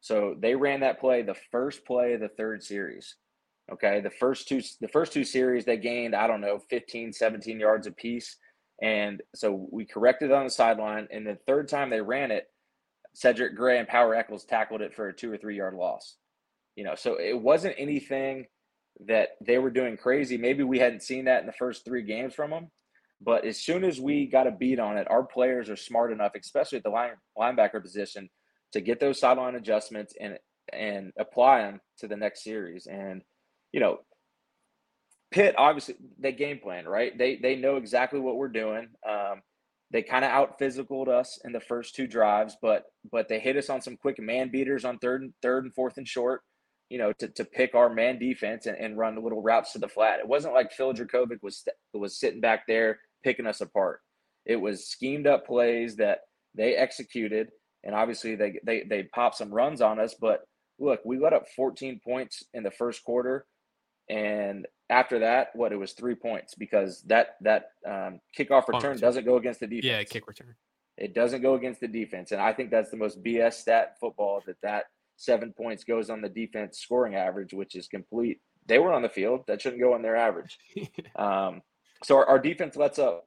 So 0.00 0.36
they 0.38 0.54
ran 0.54 0.80
that 0.80 1.00
play 1.00 1.22
the 1.22 1.36
first 1.50 1.86
play 1.86 2.12
of 2.12 2.20
the 2.20 2.28
third 2.28 2.62
series. 2.62 3.16
Okay, 3.72 4.02
the 4.02 4.10
first 4.10 4.46
two 4.46 4.60
the 4.82 4.88
first 4.88 5.14
two 5.14 5.24
series 5.24 5.64
they 5.64 5.78
gained 5.78 6.14
I 6.14 6.26
don't 6.26 6.42
know 6.42 6.60
15 6.68 7.14
17 7.14 7.58
yards 7.58 7.86
apiece 7.86 8.36
and 8.82 9.22
so 9.34 9.66
we 9.72 9.86
corrected 9.86 10.30
on 10.32 10.44
the 10.44 10.50
sideline 10.50 11.08
and 11.10 11.26
the 11.26 11.38
third 11.46 11.68
time 11.68 11.88
they 11.88 12.02
ran 12.02 12.30
it 12.30 12.46
Cedric 13.14 13.56
Gray 13.56 13.78
and 13.78 13.88
Power 13.88 14.14
Echols 14.14 14.44
tackled 14.44 14.82
it 14.82 14.94
for 14.94 15.08
a 15.08 15.14
2 15.14 15.32
or 15.32 15.38
3 15.38 15.56
yard 15.56 15.74
loss. 15.74 16.16
You 16.76 16.84
know, 16.84 16.94
so 16.94 17.18
it 17.18 17.40
wasn't 17.40 17.76
anything 17.78 18.46
that 19.06 19.30
they 19.40 19.58
were 19.58 19.70
doing 19.70 19.96
crazy. 19.96 20.36
Maybe 20.36 20.62
we 20.62 20.78
hadn't 20.78 21.02
seen 21.02 21.24
that 21.24 21.40
in 21.40 21.46
the 21.46 21.52
first 21.52 21.84
three 21.84 22.02
games 22.02 22.34
from 22.34 22.50
them. 22.50 22.70
But 23.20 23.44
as 23.44 23.58
soon 23.58 23.84
as 23.84 24.00
we 24.00 24.26
got 24.26 24.46
a 24.46 24.52
beat 24.52 24.78
on 24.78 24.98
it, 24.98 25.06
our 25.10 25.24
players 25.24 25.70
are 25.70 25.76
smart 25.76 26.12
enough, 26.12 26.32
especially 26.38 26.78
at 26.78 26.84
the 26.84 26.90
line, 26.90 27.12
linebacker 27.38 27.82
position, 27.82 28.28
to 28.72 28.80
get 28.80 29.00
those 29.00 29.18
sideline 29.18 29.54
adjustments 29.54 30.14
and 30.20 30.38
and 30.72 31.12
apply 31.18 31.60
them 31.60 31.80
to 31.98 32.08
the 32.08 32.16
next 32.16 32.42
series. 32.42 32.86
And 32.86 33.22
you 33.72 33.80
know, 33.80 33.98
Pitt 35.30 35.54
obviously 35.58 35.96
they 36.18 36.32
game 36.32 36.58
plan 36.58 36.86
right. 36.86 37.16
They 37.16 37.36
they 37.36 37.56
know 37.56 37.76
exactly 37.76 38.20
what 38.20 38.36
we're 38.36 38.48
doing. 38.48 38.88
Um, 39.08 39.42
they 39.90 40.02
kind 40.02 40.24
of 40.24 40.30
out 40.30 40.58
physicaled 40.58 41.08
us 41.08 41.38
in 41.44 41.52
the 41.52 41.60
first 41.60 41.94
two 41.94 42.06
drives, 42.06 42.56
but 42.60 42.84
but 43.10 43.28
they 43.28 43.38
hit 43.38 43.56
us 43.56 43.70
on 43.70 43.80
some 43.80 43.96
quick 43.96 44.18
man 44.20 44.50
beaters 44.50 44.84
on 44.84 44.98
third 44.98 45.22
and 45.22 45.32
third 45.40 45.64
and 45.64 45.74
fourth 45.74 45.96
and 45.98 46.08
short. 46.08 46.42
You 46.90 46.98
know, 46.98 47.12
to, 47.14 47.28
to 47.28 47.44
pick 47.44 47.74
our 47.74 47.88
man 47.88 48.18
defense 48.18 48.66
and, 48.66 48.76
and 48.76 48.98
run 48.98 49.22
little 49.22 49.42
routes 49.42 49.72
to 49.72 49.78
the 49.78 49.88
flat. 49.88 50.20
It 50.20 50.28
wasn't 50.28 50.54
like 50.54 50.72
Phil 50.72 50.92
Jurkovec 50.92 51.42
was 51.42 51.66
was 51.92 52.18
sitting 52.18 52.40
back 52.40 52.66
there 52.66 53.00
picking 53.24 53.46
us 53.46 53.60
apart. 53.60 54.00
It 54.44 54.56
was 54.56 54.86
schemed 54.86 55.26
up 55.26 55.46
plays 55.46 55.96
that 55.96 56.20
they 56.54 56.74
executed, 56.76 57.48
and 57.82 57.94
obviously 57.94 58.36
they 58.36 58.60
they 58.64 58.84
they 58.88 59.04
popped 59.04 59.36
some 59.36 59.52
runs 59.52 59.80
on 59.80 59.98
us. 59.98 60.14
But 60.20 60.44
look, 60.78 61.00
we 61.04 61.18
let 61.18 61.32
up 61.32 61.48
14 61.56 62.00
points 62.04 62.44
in 62.52 62.62
the 62.62 62.70
first 62.70 63.02
quarter, 63.04 63.46
and 64.08 64.66
after 64.90 65.20
that, 65.20 65.48
what 65.54 65.72
it 65.72 65.76
was 65.76 65.92
three 65.92 66.14
points 66.14 66.54
because 66.54 67.02
that 67.06 67.36
that 67.40 67.70
um, 67.86 68.20
kickoff 68.38 68.68
return, 68.68 68.92
return 68.92 68.98
doesn't 68.98 69.24
go 69.24 69.36
against 69.36 69.60
the 69.60 69.66
defense. 69.66 69.84
Yeah, 69.84 70.04
kick 70.04 70.26
return. 70.28 70.54
It 70.96 71.14
doesn't 71.14 71.42
go 71.42 71.54
against 71.54 71.80
the 71.80 71.88
defense, 71.88 72.32
and 72.32 72.40
I 72.40 72.52
think 72.52 72.70
that's 72.70 72.90
the 72.90 72.96
most 72.96 73.22
BS 73.22 73.54
stat 73.54 73.96
football 73.98 74.42
that 74.46 74.56
that 74.62 74.84
seven 75.16 75.52
points 75.52 75.84
goes 75.84 76.10
on 76.10 76.20
the 76.20 76.28
defense 76.28 76.78
scoring 76.78 77.14
average, 77.14 77.52
which 77.52 77.74
is 77.74 77.86
complete. 77.86 78.40
They 78.66 78.78
were 78.78 78.92
on 78.92 79.02
the 79.02 79.08
field. 79.08 79.44
That 79.46 79.60
shouldn't 79.60 79.82
go 79.82 79.94
on 79.94 80.02
their 80.02 80.16
average. 80.16 80.58
um, 81.16 81.62
so 82.02 82.16
our, 82.16 82.26
our 82.26 82.38
defense 82.38 82.76
lets 82.76 82.98
up 82.98 83.26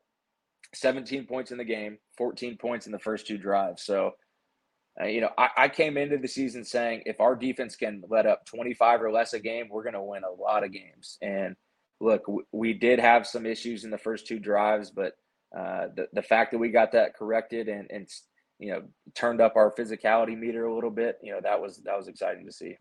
17 0.75 1.25
points 1.25 1.51
in 1.51 1.58
the 1.58 1.63
game, 1.63 1.98
14 2.17 2.58
points 2.58 2.86
in 2.86 2.91
the 2.91 3.00
first 3.00 3.27
two 3.27 3.38
drives. 3.38 3.84
So, 3.84 4.12
uh, 5.01 5.06
you 5.08 5.22
know, 5.22 5.32
I, 5.38 5.50
I, 5.58 5.70
came 5.70 5.98
into 5.98 6.17
the 6.17 6.27
season 6.27 6.63
saying 6.63 7.03
if 7.06 7.20
our 7.20 7.36
defense 7.36 7.75
can 7.75 8.03
let 8.10 8.25
up 8.25 8.46
25 8.46 9.01
or 9.01 9.12
less 9.12 9.34
a 9.34 9.39
game, 9.39 9.67
we're 9.70 9.84
going 9.84 9.94
to 9.94 10.01
win 10.01 10.24
a 10.24 10.41
lot 10.41 10.63
of 10.63 10.72
games. 10.72 11.17
And 11.22 11.56
look, 12.00 12.25
w- 12.25 12.46
we 12.51 12.74
did 12.74 13.00
have 13.00 13.27
some 13.27 13.46
issues 13.46 13.84
in 13.84 13.91
the 13.91 13.98
first 13.98 14.27
two 14.27 14.39
drives, 14.39 14.89
but 14.89 15.13
uh, 15.58 15.88
the, 15.96 16.08
the 16.13 16.22
fact 16.22 16.51
that 16.51 16.58
we 16.58 16.70
got 16.70 16.91
that 16.91 17.15
corrected 17.15 17.70
and, 17.70 17.88
and, 17.91 18.10
you 18.60 18.72
know, 18.72 18.84
turned 19.14 19.42
up 19.42 19.56
our 19.56 19.74
physicality 19.74 20.38
meter 20.38 20.66
a 20.66 20.74
little 20.74 20.90
bit, 20.90 21.18
you 21.22 21.32
know, 21.32 21.40
that 21.42 21.60
was, 21.60 21.78
that 21.86 21.98
was 21.98 22.08
exciting 22.08 22.46
to 22.46 22.52
see. 22.52 22.76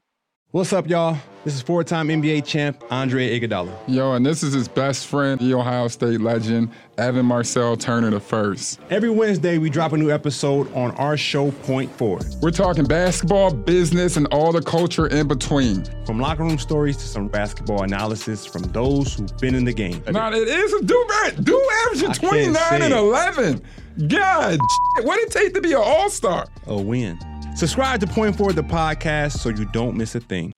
What's 0.53 0.73
up, 0.73 0.89
y'all? 0.89 1.19
This 1.45 1.57
is 1.57 1.61
four 1.61 1.83
time 1.83 2.07
NBA 2.07 2.47
champ 2.47 2.83
Andre 2.89 3.39
Iguodala. 3.39 3.77
Yo, 3.89 4.13
and 4.13 4.25
this 4.25 4.45
is 4.45 4.55
his 4.55 4.69
best 4.69 5.09
friend, 5.09 5.41
the 5.41 5.53
Ohio 5.53 5.89
State 5.89 6.21
legend, 6.21 6.71
Evan 6.99 7.27
Marcel 7.27 7.77
Turner 7.77 8.11
the 8.11 8.21
first. 8.21 8.81
Every 8.89 9.11
Wednesday, 9.11 9.59
we 9.59 9.71
drop 9.71 9.93
a 9.93 9.97
new 9.97 10.11
episode 10.11 10.73
on 10.73 10.93
our 10.93 11.17
show, 11.17 11.51
Four. 11.51 12.21
We're 12.41 12.53
talking 12.53 12.85
basketball, 12.85 13.53
business, 13.53 14.17
and 14.17 14.29
all 14.29 14.53
the 14.53 14.63
culture 14.63 15.09
in 15.09 15.27
between. 15.27 15.85
From 16.07 16.21
locker 16.21 16.45
room 16.45 16.59
stories 16.59 16.97
to 16.99 17.03
some 17.03 17.27
basketball 17.27 17.83
analysis 17.83 18.47
from 18.47 18.63
those 18.73 19.15
who've 19.15 19.37
been 19.39 19.57
in 19.57 19.65
the 19.65 19.75
game. 19.75 20.01
Now, 20.09 20.33
it 20.33 20.49
is 20.49 20.73
a 20.75 20.85
do 20.85 21.07
do 21.43 21.71
averaging 21.87 22.13
29 22.13 22.83
and 22.83 22.95
11. 22.95 23.63
God, 24.09 24.59
what 25.05 25.17
did 25.17 25.29
it 25.29 25.33
take 25.33 25.55
to 25.55 25.61
be 25.63 25.73
an 25.73 25.81
all 25.83 26.11
star? 26.11 26.47
A 26.67 26.77
win. 26.77 27.19
Subscribe 27.55 27.99
to 28.01 28.07
Point 28.07 28.37
Forward 28.37 28.55
the 28.55 28.63
podcast 28.63 29.39
so 29.39 29.49
you 29.49 29.65
don't 29.73 29.97
miss 29.97 30.15
a 30.15 30.21
thing. 30.21 30.53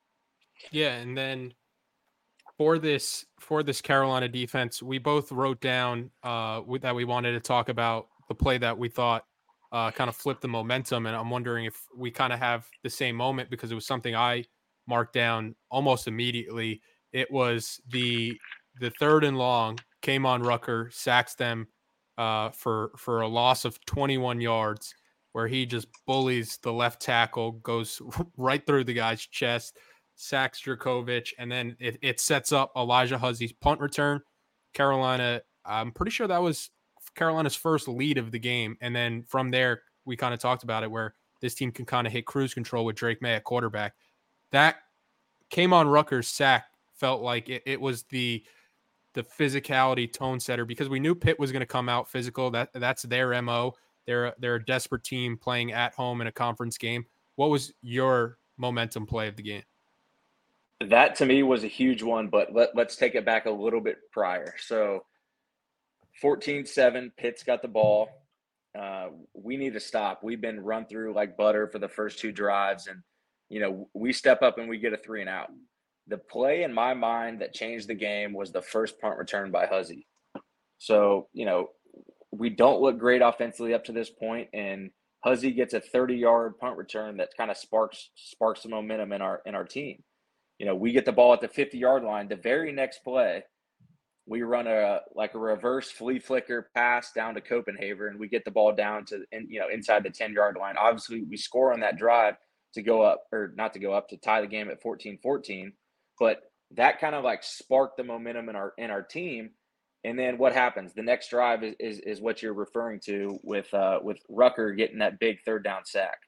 Yeah, 0.73 0.97
and 0.97 1.17
then 1.17 1.55
for 2.57 2.79
this 2.79 3.25
for 3.39 3.63
this 3.63 3.81
Carolina 3.81 4.29
defense, 4.29 4.83
we 4.83 4.99
both 4.99 5.31
wrote 5.31 5.61
down 5.61 6.11
uh, 6.25 6.63
that 6.81 6.93
we 6.93 7.05
wanted 7.05 7.33
to 7.33 7.41
talk 7.41 7.69
about 7.69 8.09
the 8.29 8.35
play 8.35 8.59
that 8.59 8.77
we 8.77 8.89
thought 8.89 9.25
uh, 9.71 9.93
kind 9.93 10.09
of 10.09 10.17
flipped 10.17 10.43
the 10.43 10.49
momentum, 10.49 11.07
and 11.07 11.15
I'm 11.15 11.31
wondering 11.31 11.65
if 11.65 11.81
we 11.97 12.11
kind 12.11 12.33
of 12.33 12.41
have 12.41 12.67
the 12.83 12.91
same 12.91 13.15
moment 13.15 13.51
because 13.51 13.71
it 13.71 13.77
was 13.77 13.87
something 13.87 14.17
I 14.17 14.45
marked 14.89 15.15
down 15.15 15.55
almost 15.71 16.09
immediately. 16.09 16.83
It 17.13 17.31
was 17.31 17.81
the 17.89 18.37
the 18.81 18.91
third 18.91 19.23
and 19.23 19.39
long 19.39 19.79
Kaimon 20.03 20.45
Rucker 20.45 20.91
sacks 20.93 21.37
them 21.37 21.69
uh, 22.19 22.51
for 22.51 22.91
for 22.97 23.23
a 23.23 23.29
loss 23.29 23.65
of 23.65 23.83
21 23.87 24.41
yards 24.41 24.95
where 25.33 25.47
he 25.47 25.65
just 25.65 25.87
bullies 26.07 26.59
the 26.63 26.73
left 26.73 27.01
tackle, 27.01 27.53
goes 27.53 28.03
right 28.37 28.67
through 28.67 28.85
the 28.85 28.93
guy's 28.93 29.25
chest, 29.25 29.79
sacks 30.17 30.61
Jurkovec, 30.61 31.29
and 31.39 31.51
then 31.51 31.77
it, 31.79 31.99
it 32.03 32.21
sets 32.21 32.51
up 32.53 32.75
Alijah 32.75 33.19
Huzzie's 33.19 33.53
punt 33.53 33.81
return. 33.81 34.21
Carolina, 34.75 35.41
I'm 35.65 35.93
pretty 35.93 36.11
sure 36.11 36.27
that 36.27 36.43
was 36.43 36.71
Carolina's 37.15 37.55
first 37.55 37.89
lead 37.89 38.19
of 38.19 38.33
the 38.33 38.39
game. 38.39 38.77
And 38.81 38.95
then 38.95 39.23
from 39.29 39.51
there, 39.51 39.83
we 40.05 40.17
kind 40.17 40.35
of 40.35 40.41
talked 40.41 40.65
about 40.65 40.83
it 40.83 40.91
where 40.91 41.15
this 41.41 41.55
team 41.55 41.71
can 41.71 41.85
kind 41.85 42.07
of 42.07 42.13
hit 42.13 42.27
cruise 42.27 42.55
control 42.55 42.85
with 42.85 42.97
Drake 42.97 43.23
Maye 43.23 43.35
at 43.35 43.45
quarterback. 43.45 43.95
That 44.51 44.77
Kaimon 45.53 45.91
Rucker's 45.91 46.29
sack 46.29 46.67
felt 46.95 47.23
like 47.23 47.49
it, 47.49 47.63
it 47.65 47.81
was 47.81 48.05
the 48.05 48.43
the 49.19 49.25
physicality 49.25 50.11
tone 50.11 50.39
setter 50.39 50.65
because 50.65 50.89
we 50.89 51.01
knew 51.01 51.13
Pitt 51.13 51.41
was 51.41 51.51
going 51.51 51.59
to 51.59 51.67
come 51.67 51.89
out 51.89 52.09
physical. 52.09 52.53
That 52.53 52.71
that's 52.73 53.03
their 53.03 53.43
mo. 53.43 53.75
They're 54.07 54.33
they're 54.39 54.55
a 54.55 54.65
desperate 54.65 55.03
team 55.03 55.37
playing 55.37 55.73
at 55.73 55.93
home 55.95 56.21
in 56.21 56.29
a 56.29 56.33
conference 56.33 56.79
game. 56.79 57.05
What 57.35 57.51
was 57.51 57.75
your 57.83 58.39
momentum 58.59 59.07
play 59.07 59.27
of 59.27 59.35
the 59.35 59.43
game? 59.43 59.65
That 60.81 61.17
to 61.17 61.27
me 61.27 61.43
was 61.43 61.65
a 61.65 61.67
huge 61.67 62.05
one, 62.05 62.29
but 62.29 62.55
let, 62.55 62.77
let's 62.77 62.95
take 62.95 63.17
it 63.17 63.25
back 63.25 63.47
a 63.47 63.51
little 63.51 63.81
bit 63.81 63.97
prior. 64.13 64.55
So 64.59 65.05
14-7, 66.23 67.11
Pitt's 67.17 67.43
got 67.43 67.61
the 67.61 67.67
ball. 67.67 68.09
Uh, 68.79 69.09
we 69.35 69.57
need 69.57 69.73
to 69.73 69.81
stop. 69.81 70.23
We've 70.23 70.41
been 70.41 70.61
run 70.61 70.87
through 70.87 71.13
like 71.13 71.37
butter 71.37 71.67
for 71.67 71.81
the 71.81 71.89
first 71.89 72.21
two 72.21 72.31
drives, 72.31 72.87
and 72.87 73.03
you 73.49 73.59
know 73.59 73.89
we 73.95 74.13
step 74.13 74.43
up 74.43 74.59
and 74.59 74.69
we 74.69 74.79
get 74.79 74.93
a 74.93 74.97
three 74.97 75.23
and 75.23 75.29
out. 75.29 75.51
The 76.09 76.19
play 76.19 76.63
in 76.63 76.73
my 76.73 76.95
mind 76.95 77.41
that 77.41 77.55
changed 77.55 77.89
the 77.89 77.95
game 77.95 78.33
was 78.33 78.51
the 78.51 78.63
first 78.63 78.99
punt 79.01 79.19
return 79.19 79.51
by 79.51 79.67
Huzzie. 79.67 80.07
So 80.79 81.29
you 81.33 81.45
know 81.45 81.69
we 82.31 82.51
don't 82.51 82.81
look 82.81 82.99
great 82.99 83.23
offensively 83.23 83.75
up 83.75 83.85
to 83.85 83.93
this 83.93 84.11
point, 84.11 84.49
and 84.53 84.91
Huzzie 85.25 85.53
gets 85.53 85.75
a 85.75 85.81
30 85.81 86.15
yard 86.17 86.59
punt 86.59 86.77
return 86.77 87.17
that 87.19 87.31
kind 87.37 87.51
of 87.51 87.57
sparks 87.57 88.11
sparks 88.15 88.63
the 88.63 88.69
momentum 88.69 89.13
in 89.13 89.23
our 89.23 89.43
in 89.47 89.55
our 89.55 89.65
team. 89.65 90.03
You 90.59 90.67
know, 90.67 90.75
we 90.75 90.93
get 90.93 91.05
the 91.05 91.13
ball 91.13 91.33
at 91.33 91.41
the 91.41 91.49
50 91.49 91.79
yard 91.79 92.03
line. 92.03 92.29
The 92.29 92.37
very 92.37 92.73
next 92.73 93.05
play, 93.05 93.45
we 94.27 94.43
run 94.43 94.67
a 94.67 95.01
like 95.15 95.35
a 95.35 95.39
reverse 95.39 95.91
flea 95.91 96.19
flicker 96.19 96.71
pass 96.75 97.13
down 97.13 97.35
to 97.35 97.41
Copenhaver, 97.41 98.09
and 98.09 98.19
we 98.19 98.29
get 98.29 98.45
the 98.45 98.51
ball 98.51 98.73
down 98.73 99.05
to 99.07 99.25
and 99.33 99.49
you 99.51 99.61
know 99.61 99.69
inside 99.69 100.05
the 100.05 100.11
10 100.11 100.33
yard 100.33 100.57
line. 100.59 100.77
Obviously, 100.79 101.25
we 101.25 101.37
score 101.37 101.73
on 101.73 101.81
that 101.81 101.97
drive 101.97 102.35
to 102.75 102.83
go 102.83 103.03
up 103.03 103.25
or 103.33 103.53
not 103.57 103.73
to 103.73 103.79
go 103.79 103.93
up 103.93 104.09
to 104.09 104.17
tie 104.19 104.43
the 104.43 104.47
game 104.47 104.69
at 104.69 104.83
14-14, 104.83 105.73
but 106.19 106.43
that 106.73 107.01
kind 107.01 107.15
of 107.15 107.25
like 107.25 107.43
sparked 107.43 107.97
the 107.97 108.05
momentum 108.05 108.49
in 108.49 108.57
our 108.57 108.75
in 108.79 108.91
our 108.91 109.03
team 109.03 109.51
and 110.05 110.19
then 110.19 110.39
what 110.39 110.53
happens? 110.53 110.93
The 110.95 111.03
next 111.03 111.29
drive 111.31 111.65
is, 111.65 111.75
is, 111.81 111.99
is 112.01 112.21
what 112.21 112.41
you're 112.41 112.55
referring 112.55 113.01
to 113.01 113.39
with 113.43 113.73
uh, 113.75 113.99
with 114.03 114.19
Rucker 114.29 114.73
getting 114.73 114.99
that 114.99 115.19
big 115.19 115.39
third 115.45 115.65
down 115.65 115.85
sack. 115.85 116.19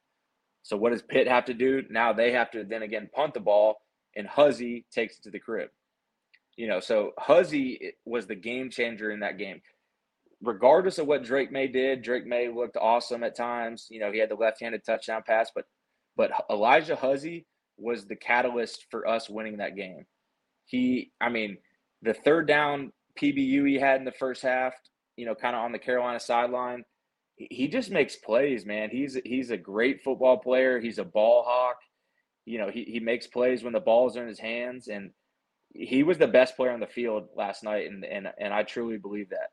So 0.63 0.77
what 0.77 0.93
does 0.93 1.03
Pitt 1.03 1.29
have 1.29 1.45
to 1.47 1.55
do? 1.55 1.85
Now 1.89 2.13
they 2.13 2.33
have 2.33 2.51
to 2.51 2.65
then 2.65 2.83
again 2.83 3.09
punt 3.15 3.35
the 3.35 3.41
ball, 3.41 3.81
and 4.17 4.27
Huzzie 4.27 4.87
takes 4.93 5.19
it 5.19 5.23
to 5.23 5.31
the 5.31 5.39
crib. 5.39 5.71
You 6.57 6.67
know, 6.67 6.81
so 6.81 7.13
Huzzie 7.19 7.95
was 8.05 8.27
the 8.27 8.35
game 8.35 8.71
changer 8.71 9.11
in 9.13 9.21
that 9.21 9.39
game. 9.39 9.63
Regardless 10.43 10.99
of 10.99 11.07
what 11.07 11.23
Drake 11.23 11.53
Maye 11.53 11.69
did, 11.69 12.03
Drake 12.03 12.27
Maye 12.27 12.49
looked 12.49 12.77
awesome 12.77 13.23
at 13.23 13.37
times. 13.37 13.87
You 13.91 14.01
know, 14.01 14.11
he 14.11 14.19
had 14.19 14.31
the 14.31 14.35
left-handed 14.35 14.85
touchdown 14.85 15.23
pass, 15.27 15.51
but 15.55 15.65
but 16.17 16.33
Alijah 16.51 16.99
Huzzie 16.99 17.47
was 17.81 18.07
the 18.07 18.17
catalyst 18.17 18.87
for 18.91 19.07
us 19.07 19.29
winning 19.29 19.59
that 19.59 19.77
game. 19.77 20.07
He, 20.67 21.13
I 21.21 21.29
mean, 21.29 21.59
the 22.03 22.15
third 22.15 22.47
down 22.47 22.93
PBU 23.21 23.69
he 23.69 23.75
had 23.75 23.99
in 23.99 24.05
the 24.05 24.13
first 24.13 24.43
half, 24.43 24.75
you 25.17 25.27
know, 25.27 25.35
kind 25.35 25.57
of 25.57 25.63
on 25.63 25.73
the 25.73 25.79
Carolina 25.79 26.21
sideline. 26.21 26.85
He 27.37 27.69
just 27.69 27.91
makes 27.91 28.17
plays, 28.17 28.67
man. 28.67 28.91
He's 28.91 29.19
he's 29.25 29.51
a 29.51 29.57
great 29.57 30.03
football 30.03 30.37
player. 30.37 30.79
He's 30.79 30.99
a 30.99 31.05
ball 31.05 31.43
hawk. 31.47 31.77
You 32.45 32.59
know, 32.59 32.71
he, 32.71 32.85
he 32.85 33.01
makes 33.01 33.27
plays 33.27 33.63
when 33.63 33.73
the 33.73 33.81
ball's 33.81 34.17
are 34.17 34.23
in 34.23 34.29
his 34.29 34.39
hands, 34.39 34.89
and 34.89 35.11
he 35.75 36.03
was 36.03 36.19
the 36.19 36.27
best 36.27 36.57
player 36.57 36.71
on 36.71 36.81
the 36.81 36.87
field 36.87 37.29
last 37.35 37.65
night, 37.65 37.91
and 37.91 38.05
and 38.05 38.29
and 38.39 38.53
I 38.53 38.63
truly 38.63 38.99
believe 38.99 39.31
that. 39.31 39.51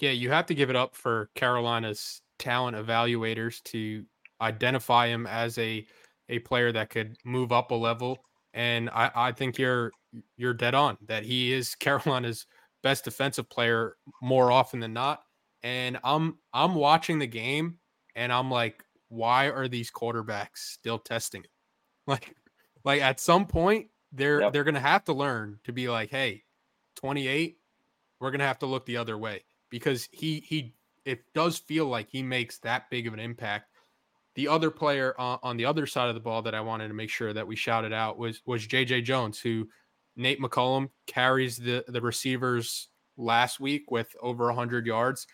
Yeah, 0.00 0.10
you 0.10 0.30
have 0.30 0.46
to 0.46 0.54
give 0.54 0.70
it 0.70 0.76
up 0.76 0.94
for 0.94 1.30
Carolina's 1.34 2.20
talent 2.38 2.76
evaluators 2.76 3.62
to 3.64 4.04
identify 4.40 5.06
him 5.06 5.26
as 5.26 5.56
a 5.58 5.86
a 6.28 6.38
player 6.40 6.72
that 6.72 6.90
could 6.90 7.16
move 7.24 7.52
up 7.52 7.70
a 7.70 7.74
level. 7.74 8.18
And 8.54 8.90
I, 8.90 9.10
I 9.14 9.32
think 9.32 9.58
you're 9.58 9.92
you're 10.36 10.54
dead 10.54 10.74
on 10.74 10.96
that 11.06 11.24
he 11.24 11.52
is 11.52 11.74
Carolina's 11.80 12.46
best 12.82 13.04
defensive 13.04 13.48
player 13.48 13.96
more 14.22 14.50
often 14.52 14.80
than 14.80 14.92
not. 14.92 15.22
And 15.62 15.98
I'm 16.04 16.38
I'm 16.52 16.74
watching 16.74 17.18
the 17.18 17.26
game 17.26 17.78
and 18.14 18.32
I'm 18.32 18.50
like, 18.50 18.84
why 19.08 19.50
are 19.50 19.68
these 19.68 19.90
quarterbacks 19.90 20.58
still 20.58 20.98
testing 20.98 21.42
it? 21.42 21.50
Like, 22.08 22.36
like 22.84 23.02
at 23.02 23.18
some 23.18 23.46
point 23.46 23.88
they're 24.12 24.42
yep. 24.42 24.52
they're 24.52 24.62
gonna 24.62 24.78
have 24.78 25.02
to 25.06 25.12
learn 25.12 25.58
to 25.64 25.72
be 25.72 25.88
like, 25.88 26.08
hey, 26.08 26.44
28, 26.94 27.56
we're 28.20 28.30
gonna 28.30 28.46
have 28.46 28.60
to 28.60 28.66
look 28.66 28.86
the 28.86 28.96
other 28.96 29.18
way 29.18 29.42
because 29.70 30.08
he 30.12 30.38
he 30.38 30.76
it 31.04 31.24
does 31.34 31.58
feel 31.58 31.86
like 31.86 32.08
he 32.08 32.22
makes 32.22 32.58
that 32.58 32.88
big 32.90 33.06
of 33.06 33.14
an 33.14 33.20
impact. 33.20 33.70
The 34.36 34.48
other 34.48 34.70
player 34.70 35.14
on, 35.18 35.38
on 35.42 35.56
the 35.56 35.64
other 35.64 35.86
side 35.86 36.08
of 36.08 36.14
the 36.14 36.20
ball 36.20 36.42
that 36.42 36.54
I 36.54 36.60
wanted 36.60 36.88
to 36.88 36.94
make 36.94 37.10
sure 37.10 37.32
that 37.32 37.46
we 37.46 37.56
shouted 37.56 37.92
out 37.92 38.18
was 38.18 38.42
was 38.46 38.66
JJ 38.66 39.04
Jones, 39.04 39.40
who 39.40 39.68
Nate 40.14 40.40
McCollum 40.40 40.90
carries 41.06 41.56
the 41.56 41.84
the 41.88 42.00
receivers 42.00 42.88
last 43.16 43.60
week 43.60 43.90
with 43.90 44.14
over 44.20 44.44
100 44.46 44.86
yards, 44.86 45.26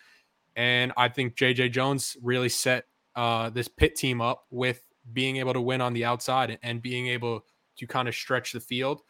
and 0.55 0.93
I 0.95 1.09
think 1.09 1.35
JJ 1.35 1.71
Jones 1.71 2.15
really 2.21 2.49
set 2.49 2.85
uh, 3.15 3.49
this 3.49 3.67
Pitt 3.67 3.95
team 3.95 4.21
up 4.21 4.45
with 4.49 4.81
being 5.11 5.37
able 5.37 5.53
to 5.53 5.61
win 5.61 5.81
on 5.81 5.93
the 5.93 6.05
outside 6.05 6.57
and 6.63 6.81
being 6.81 7.07
able 7.07 7.43
to 7.77 7.87
kind 7.87 8.07
of 8.07 8.15
stretch 8.15 8.53
the 8.53 8.59
field. 8.59 9.01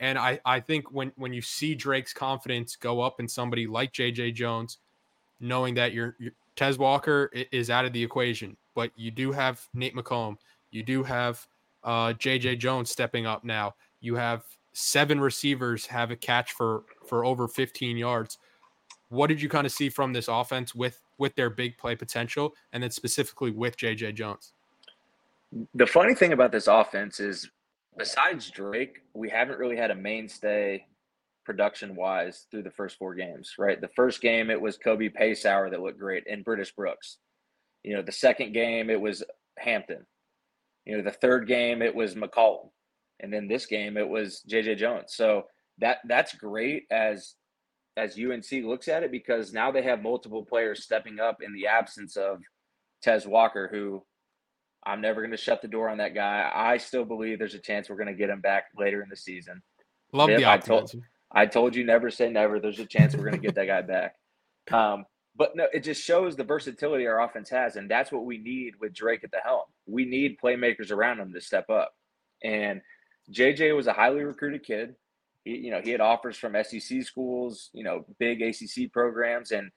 And 0.00 0.18
I, 0.18 0.40
I 0.44 0.60
think 0.60 0.92
when 0.92 1.12
when 1.16 1.32
you 1.32 1.42
see 1.42 1.74
Drake's 1.74 2.12
confidence 2.12 2.76
go 2.76 3.00
up 3.00 3.20
in 3.20 3.28
somebody 3.28 3.66
like 3.66 3.92
JJ 3.92 4.34
Jones, 4.34 4.78
knowing 5.40 5.74
that 5.74 5.92
your, 5.92 6.16
your 6.18 6.32
Tez 6.56 6.78
Walker 6.78 7.30
is 7.52 7.70
out 7.70 7.84
of 7.84 7.92
the 7.92 8.02
equation, 8.02 8.56
but 8.78 8.92
you 8.94 9.10
do 9.10 9.32
have 9.32 9.66
Nate 9.74 9.96
McCollum, 9.96 10.36
you 10.70 10.84
do 10.84 11.02
have 11.02 11.44
uh, 11.82 12.12
JJ 12.12 12.60
Jones 12.60 12.92
stepping 12.92 13.26
up 13.26 13.42
now. 13.42 13.74
You 14.00 14.14
have 14.14 14.44
seven 14.72 15.20
receivers 15.20 15.84
have 15.86 16.12
a 16.12 16.16
catch 16.16 16.52
for 16.52 16.84
for 17.04 17.24
over 17.24 17.48
15 17.48 17.96
yards. 17.96 18.38
What 19.08 19.26
did 19.26 19.42
you 19.42 19.48
kind 19.48 19.66
of 19.66 19.72
see 19.72 19.88
from 19.88 20.12
this 20.12 20.28
offense 20.28 20.76
with 20.76 21.02
with 21.18 21.34
their 21.34 21.50
big 21.50 21.76
play 21.76 21.96
potential, 21.96 22.54
and 22.72 22.80
then 22.80 22.92
specifically 22.92 23.50
with 23.50 23.76
JJ 23.76 24.14
Jones? 24.14 24.52
The 25.74 25.86
funny 25.88 26.14
thing 26.14 26.32
about 26.32 26.52
this 26.52 26.68
offense 26.68 27.18
is 27.18 27.50
besides 27.96 28.48
Drake, 28.48 29.02
we 29.12 29.28
haven't 29.28 29.58
really 29.58 29.76
had 29.76 29.90
a 29.90 29.96
mainstay 29.96 30.86
production 31.44 31.96
wise 31.96 32.46
through 32.52 32.62
the 32.62 32.70
first 32.70 32.96
four 32.96 33.16
games, 33.16 33.56
right? 33.58 33.80
The 33.80 33.90
first 33.96 34.20
game, 34.20 34.50
it 34.50 34.60
was 34.60 34.76
Kobe 34.76 35.08
Paysour 35.08 35.68
that 35.68 35.80
looked 35.80 35.98
great 35.98 36.22
and 36.30 36.44
British 36.44 36.72
Brooks. 36.76 37.18
You 37.84 37.96
know, 37.96 38.02
the 38.02 38.12
second 38.12 38.52
game, 38.52 38.90
it 38.90 39.00
was 39.00 39.22
Hampton. 39.58 40.06
You 40.84 40.96
know, 40.96 41.02
the 41.02 41.10
third 41.10 41.46
game, 41.46 41.82
it 41.82 41.94
was 41.94 42.14
McCollum. 42.14 42.70
And 43.20 43.32
then 43.32 43.48
this 43.48 43.66
game, 43.66 43.96
it 43.96 44.08
was 44.08 44.42
JJ 44.48 44.78
Jones. 44.78 45.14
So 45.14 45.44
that 45.78 45.98
that's 46.06 46.34
great 46.34 46.84
as 46.90 47.34
as 47.96 48.18
UNC 48.18 48.64
looks 48.64 48.88
at 48.88 49.02
it 49.02 49.10
because 49.10 49.52
now 49.52 49.72
they 49.72 49.82
have 49.82 50.02
multiple 50.02 50.44
players 50.44 50.84
stepping 50.84 51.18
up 51.18 51.38
in 51.42 51.52
the 51.52 51.66
absence 51.66 52.16
of 52.16 52.40
Tez 53.02 53.26
Walker, 53.26 53.68
who 53.70 54.02
I'm 54.84 55.00
never 55.00 55.20
going 55.20 55.32
to 55.32 55.36
shut 55.36 55.60
the 55.60 55.68
door 55.68 55.88
on 55.88 55.98
that 55.98 56.14
guy. 56.14 56.50
I 56.54 56.76
still 56.76 57.04
believe 57.04 57.38
there's 57.38 57.54
a 57.54 57.58
chance 57.58 57.90
we're 57.90 57.96
going 57.96 58.06
to 58.06 58.14
get 58.14 58.30
him 58.30 58.40
back 58.40 58.66
later 58.76 59.02
in 59.02 59.08
the 59.08 59.16
season. 59.16 59.60
Love 60.12 60.28
the 60.28 60.44
optimism. 60.44 61.02
I 61.32 61.44
told, 61.44 61.46
I 61.46 61.46
told 61.46 61.76
you 61.76 61.84
never 61.84 62.10
say 62.10 62.30
never. 62.30 62.60
There's 62.60 62.78
a 62.78 62.86
chance 62.86 63.14
we're 63.14 63.24
going 63.24 63.34
to 63.34 63.46
get 63.46 63.54
that 63.56 63.66
guy 63.66 63.82
back. 63.82 64.14
Um, 64.70 65.06
but 65.38 65.56
no, 65.56 65.66
it 65.72 65.84
just 65.84 66.02
shows 66.02 66.36
the 66.36 66.44
versatility 66.44 67.06
our 67.06 67.22
offense 67.22 67.48
has, 67.48 67.76
and 67.76 67.90
that's 67.90 68.12
what 68.12 68.26
we 68.26 68.38
need 68.38 68.74
with 68.80 68.92
Drake 68.92 69.24
at 69.24 69.30
the 69.30 69.40
helm. 69.42 69.62
We 69.86 70.04
need 70.04 70.38
playmakers 70.42 70.90
around 70.90 71.20
him 71.20 71.32
to 71.32 71.40
step 71.40 71.70
up. 71.70 71.94
And 72.44 72.82
JJ 73.32 73.74
was 73.74 73.86
a 73.86 73.92
highly 73.92 74.22
recruited 74.24 74.64
kid. 74.64 74.94
He, 75.44 75.56
you 75.56 75.70
know, 75.70 75.80
he 75.80 75.90
had 75.90 76.00
offers 76.00 76.36
from 76.36 76.56
SEC 76.62 77.02
schools, 77.02 77.70
you 77.72 77.84
know, 77.84 78.04
big 78.18 78.42
ACC 78.42 78.92
programs, 78.92 79.52
and 79.52 79.70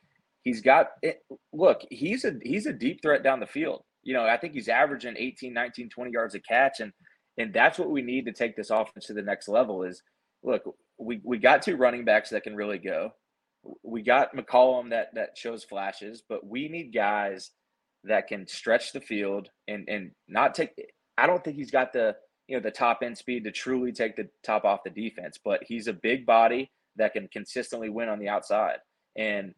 he's 0.43 0.61
got 0.61 0.89
it. 1.01 1.23
Look, 1.53 1.85
he's 1.89 2.25
a 2.25 2.33
he's 2.41 2.65
a 2.65 2.73
deep 2.73 3.01
threat 3.01 3.23
down 3.23 3.39
the 3.39 3.47
field 3.47 3.83
you 4.03 4.13
know, 4.13 4.25
I 4.25 4.37
think 4.37 4.53
he's 4.53 4.67
averaging 4.67 5.15
18, 5.17 5.53
19, 5.53 5.89
20 5.89 6.11
yards 6.11 6.35
a 6.35 6.39
catch. 6.39 6.79
And 6.79 6.91
and 7.37 7.53
that's 7.53 7.79
what 7.79 7.89
we 7.89 8.01
need 8.01 8.25
to 8.25 8.33
take 8.33 8.55
this 8.55 8.69
offense 8.69 9.05
to 9.05 9.13
the 9.13 9.21
next 9.21 9.47
level 9.47 9.83
is 9.83 10.01
look, 10.43 10.63
we, 10.97 11.21
we 11.23 11.37
got 11.37 11.61
two 11.61 11.77
running 11.77 12.03
backs 12.03 12.29
that 12.29 12.43
can 12.43 12.55
really 12.55 12.77
go. 12.77 13.11
We 13.83 14.01
got 14.01 14.35
McCollum 14.35 14.89
that 14.89 15.13
that 15.13 15.37
shows 15.37 15.63
flashes, 15.63 16.23
but 16.27 16.45
we 16.45 16.67
need 16.67 16.93
guys 16.93 17.51
that 18.03 18.27
can 18.27 18.47
stretch 18.47 18.93
the 18.93 19.01
field 19.01 19.49
and 19.67 19.87
and 19.87 20.11
not 20.27 20.55
take 20.55 20.71
I 21.17 21.27
don't 21.27 21.43
think 21.43 21.57
he's 21.57 21.71
got 21.71 21.93
the 21.93 22.15
you 22.47 22.57
know 22.57 22.61
the 22.61 22.71
top 22.71 22.99
end 23.03 23.17
speed 23.17 23.43
to 23.43 23.51
truly 23.51 23.91
take 23.91 24.15
the 24.15 24.27
top 24.43 24.65
off 24.65 24.83
the 24.83 24.89
defense, 24.89 25.39
but 25.43 25.63
he's 25.65 25.87
a 25.87 25.93
big 25.93 26.25
body 26.25 26.71
that 26.95 27.13
can 27.13 27.27
consistently 27.31 27.89
win 27.89 28.09
on 28.09 28.19
the 28.19 28.27
outside. 28.27 28.77
And 29.15 29.53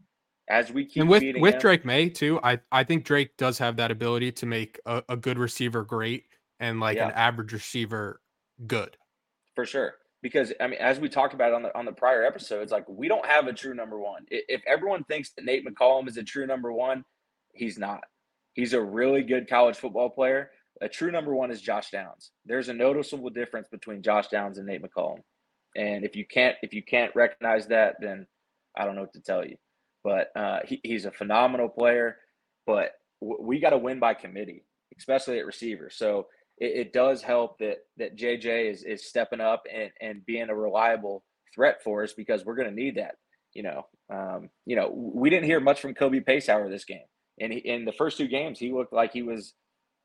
as 0.50 0.72
we 0.72 0.86
keep 0.86 1.02
and 1.02 1.10
with 1.10 1.24
with 1.38 1.56
him, 1.56 1.62
Drake 1.62 1.86
Maye 1.86 2.10
too, 2.10 2.40
I 2.44 2.60
I 2.72 2.84
think 2.84 3.06
Drake 3.06 3.38
does 3.38 3.58
have 3.60 3.78
that 3.78 3.92
ability 3.92 4.34
to 4.34 4.46
make 4.46 4.80
a, 4.86 5.04
a 5.10 5.18
good 5.18 5.38
receiver 5.38 5.84
great 5.84 6.26
and 6.60 6.80
like 6.80 6.98
yeah. 6.98 7.08
an 7.08 7.14
average 7.14 7.54
receiver 7.54 8.22
good. 8.68 8.98
For 9.56 9.66
sure. 9.66 9.96
Because 10.24 10.52
I 10.60 10.68
mean, 10.68 10.80
as 10.80 11.00
we 11.00 11.10
talked 11.10 11.36
about 11.36 11.54
on 11.54 11.62
the 11.62 11.78
on 11.78 11.86
the 11.86 11.92
prior 11.92 12.26
episodes, 12.26 12.72
like 12.72 12.86
we 12.90 13.08
don't 13.08 13.26
have 13.28 13.48
a 13.48 13.54
true 13.54 13.76
number 13.76 14.00
one. 14.00 14.26
If 14.32 14.64
everyone 14.66 15.04
thinks 15.04 15.32
that 15.36 15.46
Nate 15.46 15.68
McCollum 15.68 16.08
is 16.08 16.18
a 16.18 16.24
true 16.24 16.48
number 16.48 16.74
one, 16.74 17.06
he's 17.54 17.78
not. 17.78 18.02
He's 18.54 18.74
a 18.74 18.82
really 18.82 19.22
good 19.22 19.48
college 19.48 19.78
football 19.78 20.10
player. 20.10 20.50
A 20.82 20.90
true 20.90 21.12
number 21.12 21.36
one 21.36 21.52
is 21.52 21.62
Josh 21.62 21.92
Downs. 21.92 22.32
There's 22.46 22.70
a 22.70 22.74
noticeable 22.74 23.30
difference 23.30 23.68
between 23.70 24.02
Josh 24.02 24.30
Downs 24.30 24.58
and 24.58 24.68
Nate 24.68 24.82
McCollum. 24.82 25.20
And 25.76 26.06
if 26.06 26.16
you 26.16 26.26
can't 26.26 26.56
if 26.64 26.74
you 26.74 26.84
can't 26.84 27.16
recognize 27.16 27.68
that, 27.68 27.98
then 28.02 28.26
I 28.78 28.86
don't 28.86 28.96
know 28.96 29.02
what 29.02 29.14
to 29.14 29.22
tell 29.22 29.46
you 29.46 29.58
but 30.04 30.32
uh, 30.36 30.60
he, 30.66 30.80
he's 30.84 31.06
a 31.06 31.12
phenomenal 31.12 31.70
player. 31.70 32.18
But 32.66 32.92
w- 33.22 33.42
we 33.42 33.60
got 33.60 33.72
to 33.72 33.78
win 33.78 34.00
by 34.00 34.14
committee, 34.14 34.66
especially 34.98 35.40
at 35.40 35.46
receiver. 35.46 35.90
So 35.92 36.28
it, 36.58 36.88
it, 36.88 36.94
does 36.94 37.22
help 37.22 37.58
that 37.60 37.80
that 37.98 38.18
JJ 38.18 38.72
is 38.72 38.84
is 38.84 39.08
stepping 39.08 39.42
up 39.42 39.64
and 39.74 39.92
and 40.02 40.26
being 40.26 40.50
a 40.50 40.56
reliable 40.56 41.24
threat 41.54 41.84
for 41.84 42.04
us 42.04 42.14
because 42.14 42.46
we're 42.46 42.56
going 42.56 42.70
to 42.70 42.76
need 42.76 42.96
that. 42.96 43.16
You 43.54 43.64
know, 43.64 43.86
um, 44.12 44.50
you 44.66 44.76
know, 44.76 44.90
we 44.92 45.30
didn't 45.30 45.46
hear 45.46 45.60
much 45.60 45.82
from 45.82 45.94
Kobe 45.94 46.20
Paysour 46.20 46.70
this 46.70 46.86
game, 46.86 47.06
and 47.40 47.54
he, 47.54 47.60
in 47.60 47.86
the 47.86 47.92
first 47.92 48.18
two 48.18 48.28
games, 48.28 48.60
he 48.60 48.72
looked 48.72 48.94
like 48.94 49.14
he 49.14 49.22
was, 49.22 49.54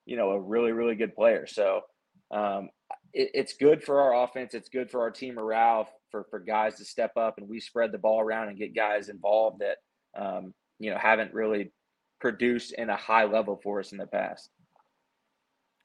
you 0.07 0.17
know, 0.17 0.31
a 0.31 0.41
really 0.41 0.73
really 0.73 0.95
good 0.95 1.15
player. 1.15 1.47
So 1.47 1.83
um, 2.31 2.71
it, 3.13 3.31
it's 3.35 3.55
good 3.55 3.83
for 3.83 4.01
our 4.01 4.25
offense. 4.25 4.55
It's 4.55 4.69
good 4.69 4.91
for 4.91 5.01
our 5.01 5.11
team 5.11 5.35
morale 5.35 5.89
for 6.11 6.25
for 6.31 6.41
guys 6.41 6.77
to 6.77 6.85
step 6.85 7.13
up 7.17 7.37
and 7.39 7.49
we 7.49 7.61
spread 7.61 7.93
the 7.93 7.99
ball 7.99 8.21
around 8.21 8.49
and 8.49 8.59
get 8.59 8.75
guys 8.75 9.11
involved 9.11 9.61
that 9.61 9.77
um, 10.19 10.55
you 10.79 10.91
know, 10.91 10.99
haven't 10.99 11.35
really 11.35 11.73
produced 12.21 12.73
in 12.73 12.91
a 12.91 12.97
high 12.97 13.25
level 13.25 13.61
for 13.63 13.81
us 13.81 13.93
in 13.93 13.99
the 13.99 14.07
past. 14.07 14.51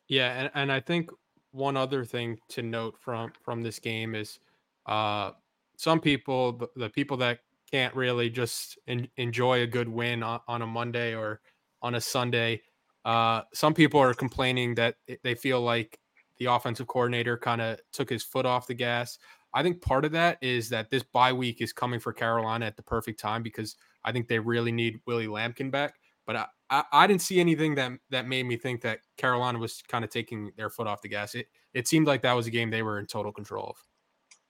Yeah, 0.08 0.34
and, 0.34 0.52
and 0.54 0.72
I 0.72 0.80
think 0.80 1.10
one 1.52 1.78
other 1.78 2.04
thing 2.04 2.40
to 2.50 2.62
note 2.62 2.96
from 3.00 3.32
from 3.42 3.62
this 3.62 3.80
game 3.80 4.16
is 4.16 4.40
uh, 4.86 5.32
some 5.78 6.00
people, 6.00 6.54
the, 6.54 6.68
the 6.76 6.90
people 6.90 7.18
that 7.18 7.40
can't 7.72 7.96
really 7.96 8.30
just 8.30 8.78
in, 8.88 9.08
enjoy 9.18 9.62
a 9.62 9.68
good 9.68 9.90
win 9.90 10.24
on, 10.24 10.40
on, 10.48 10.62
a 10.62 10.68
Monday 10.68 11.16
or 11.16 11.42
on 11.82 11.96
a 11.96 12.02
Sunday, 12.02 12.62
uh, 13.06 13.42
some 13.54 13.74
people 13.74 14.00
are 14.00 14.14
complaining 14.14 14.76
that 14.76 14.96
they 15.24 15.36
feel 15.36 15.62
like 15.62 16.00
the 16.38 16.46
offensive 16.46 16.88
coordinator 16.88 17.38
kind 17.38 17.62
of 17.62 17.80
took 17.92 18.10
his 18.10 18.24
foot 18.24 18.46
off 18.46 18.68
the 18.68 18.74
gas. 18.74 19.18
I 19.54 19.62
think 19.62 19.82
part 19.82 20.06
of 20.06 20.12
that 20.14 20.38
is 20.42 20.70
that 20.70 20.90
this 20.90 21.04
bye 21.04 21.34
week 21.34 21.62
is 21.62 21.74
coming 21.74 22.00
for 22.00 22.12
Carolina 22.12 22.66
at 22.66 22.76
the 22.76 22.84
perfect 22.84 23.20
time 23.20 23.44
because 23.44 23.76
I 24.04 24.12
think 24.12 24.28
they 24.28 24.40
really 24.40 24.72
need 24.72 25.00
Willie 25.06 25.28
Lampkin 25.28 25.72
back. 25.72 25.96
But 26.26 26.36
I, 26.36 26.46
I, 26.92 27.08
didn't 27.08 27.22
see 27.22 27.40
anything 27.40 27.76
that 27.76 27.92
that 28.10 28.28
made 28.28 28.46
me 28.46 28.58
think 28.58 28.82
that 28.82 29.00
Carolina 29.18 29.60
was 29.60 29.82
kind 29.88 30.04
of 30.04 30.10
taking 30.10 30.52
their 30.58 30.70
foot 30.70 30.88
off 30.88 31.02
the 31.02 31.10
gas. 31.10 31.36
It 31.36 31.48
it 31.74 31.88
seemed 31.88 32.08
like 32.08 32.22
that 32.22 32.34
was 32.34 32.48
a 32.48 32.52
game 32.52 32.70
they 32.70 32.84
were 32.84 33.00
in 33.00 33.06
total 33.06 33.32
control 33.32 33.68
of. 33.70 33.76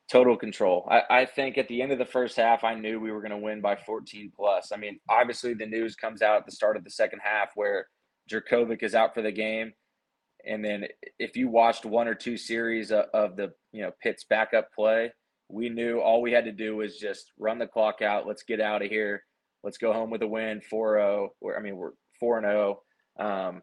Total 0.09 0.37
control. 0.37 0.87
I, 0.91 1.01
I 1.09 1.25
think 1.25 1.57
at 1.57 1.67
the 1.67 1.81
end 1.81 1.91
of 1.91 1.97
the 1.97 2.05
first 2.05 2.37
half, 2.37 2.63
I 2.63 2.75
knew 2.75 2.99
we 2.99 3.11
were 3.11 3.21
going 3.21 3.31
to 3.31 3.37
win 3.37 3.61
by 3.61 3.75
14 3.75 4.31
plus. 4.35 4.71
I 4.71 4.77
mean, 4.77 4.99
obviously 5.09 5.53
the 5.53 5.65
news 5.65 5.95
comes 5.95 6.21
out 6.21 6.37
at 6.37 6.45
the 6.45 6.51
start 6.51 6.77
of 6.77 6.83
the 6.83 6.89
second 6.91 7.19
half 7.23 7.49
where 7.55 7.87
Jurkovec 8.29 8.83
is 8.83 8.95
out 8.95 9.13
for 9.13 9.21
the 9.21 9.31
game. 9.31 9.73
And 10.45 10.63
then 10.63 10.85
if 11.19 11.37
you 11.37 11.47
watched 11.47 11.85
one 11.85 12.07
or 12.07 12.15
two 12.15 12.37
series 12.37 12.91
of, 12.91 13.05
of 13.13 13.35
the 13.37 13.53
you 13.71 13.81
know 13.81 13.91
Pitt's 14.01 14.25
backup 14.25 14.67
play, 14.73 15.11
we 15.49 15.69
knew 15.69 15.99
all 15.99 16.21
we 16.21 16.31
had 16.31 16.45
to 16.45 16.51
do 16.51 16.75
was 16.75 16.97
just 16.97 17.31
run 17.39 17.57
the 17.57 17.67
clock 17.67 18.01
out. 18.01 18.27
Let's 18.27 18.43
get 18.43 18.61
out 18.61 18.81
of 18.81 18.89
here. 18.89 19.23
Let's 19.63 19.77
go 19.77 19.93
home 19.93 20.09
with 20.09 20.21
a 20.21 20.27
win, 20.27 20.61
4-0. 20.71 21.29
I 21.55 21.61
mean, 21.61 21.77
we're 21.77 21.91
4 22.23 22.37
and 22.37 22.45
0. 22.45 22.81
Um, 23.19 23.61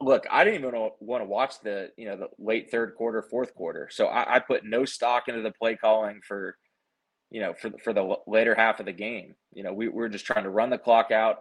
look, 0.00 0.26
I 0.30 0.44
didn't 0.44 0.60
even 0.60 0.90
want 1.00 1.22
to 1.22 1.28
watch 1.28 1.54
the 1.60 1.90
you 1.96 2.06
know 2.06 2.16
the 2.16 2.28
late 2.38 2.70
third 2.70 2.94
quarter, 2.94 3.20
fourth 3.20 3.52
quarter. 3.52 3.88
So 3.90 4.06
I, 4.06 4.36
I 4.36 4.38
put 4.38 4.64
no 4.64 4.84
stock 4.84 5.26
into 5.26 5.42
the 5.42 5.50
play 5.50 5.74
calling 5.74 6.20
for 6.26 6.56
you 7.32 7.40
know 7.40 7.54
for 7.54 7.72
for 7.82 7.92
the 7.92 8.16
later 8.28 8.54
half 8.54 8.78
of 8.78 8.86
the 8.86 8.92
game. 8.92 9.34
You 9.52 9.64
know, 9.64 9.72
we, 9.72 9.88
we 9.88 9.94
were 9.94 10.08
just 10.08 10.24
trying 10.24 10.44
to 10.44 10.50
run 10.50 10.70
the 10.70 10.78
clock 10.78 11.10
out. 11.10 11.38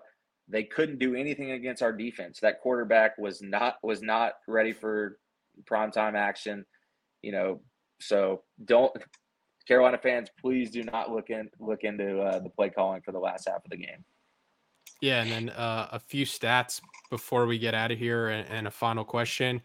They 0.49 0.63
couldn't 0.63 0.97
do 0.97 1.13
anything 1.13 1.51
against 1.51 1.84
our 1.84 1.93
defense. 1.93 2.39
That 2.39 2.62
quarterback 2.62 3.19
was 3.19 3.43
not 3.43 3.75
was 3.84 4.01
not 4.01 4.34
ready 4.47 4.73
for 4.73 5.19
prime 5.67 5.91
time 5.91 6.15
action. 6.15 6.65
You 7.21 7.32
know, 7.32 7.62
so 8.01 8.41
don't 8.65 8.91
Carolina 9.67 9.99
fans, 10.01 10.30
please 10.41 10.71
do 10.71 10.82
not 10.82 11.12
look 11.12 11.30
in 11.30 11.47
look 11.60 11.84
into 11.84 12.21
uh, 12.21 12.39
the 12.39 12.49
play 12.49 12.71
calling 12.71 13.01
for 13.01 13.12
the 13.12 13.19
last 13.19 13.47
half 13.47 13.63
of 13.63 13.69
the 13.69 13.77
game. 13.77 14.03
Yeah, 15.02 15.21
and 15.21 15.32
then 15.32 15.50
uh, 15.50 15.89
a 15.91 16.00
few 16.00 16.26
stats 16.26 16.82
before 17.10 17.45
we 17.45 17.58
get 17.58 17.73
out 17.73 17.91
of 17.91 18.00
here, 18.00 18.30
and, 18.30 18.47
and 18.50 18.67
a 18.67 18.71
final 18.71 19.04
question. 19.04 19.62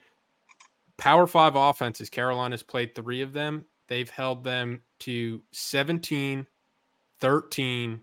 Power 0.99 1.27
five 1.27 1.57
offenses. 1.57 2.11
Carolina's 2.11 2.63
played 2.63 2.95
three 2.95 3.23
of 3.23 3.33
them. 3.33 3.65
They've 3.89 4.11
held 4.11 4.45
them 4.45 4.83
to 5.01 5.43
17, 5.53 6.47
13, 7.21 8.01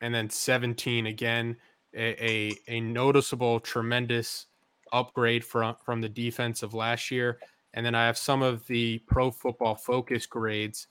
and 0.00 0.14
then 0.14 0.30
17 0.30 1.06
again. 1.06 1.56
A, 1.94 2.24
a, 2.24 2.54
a 2.68 2.80
noticeable, 2.80 3.60
tremendous 3.60 4.46
upgrade 4.92 5.44
from 5.44 5.74
from 5.84 6.00
the 6.00 6.08
defense 6.08 6.62
of 6.62 6.74
last 6.74 7.10
year. 7.10 7.38
And 7.74 7.84
then 7.84 7.94
I 7.94 8.06
have 8.06 8.18
some 8.18 8.42
of 8.42 8.66
the 8.66 8.98
pro 9.06 9.30
football 9.30 9.74
focus 9.74 10.26
grades 10.26 10.86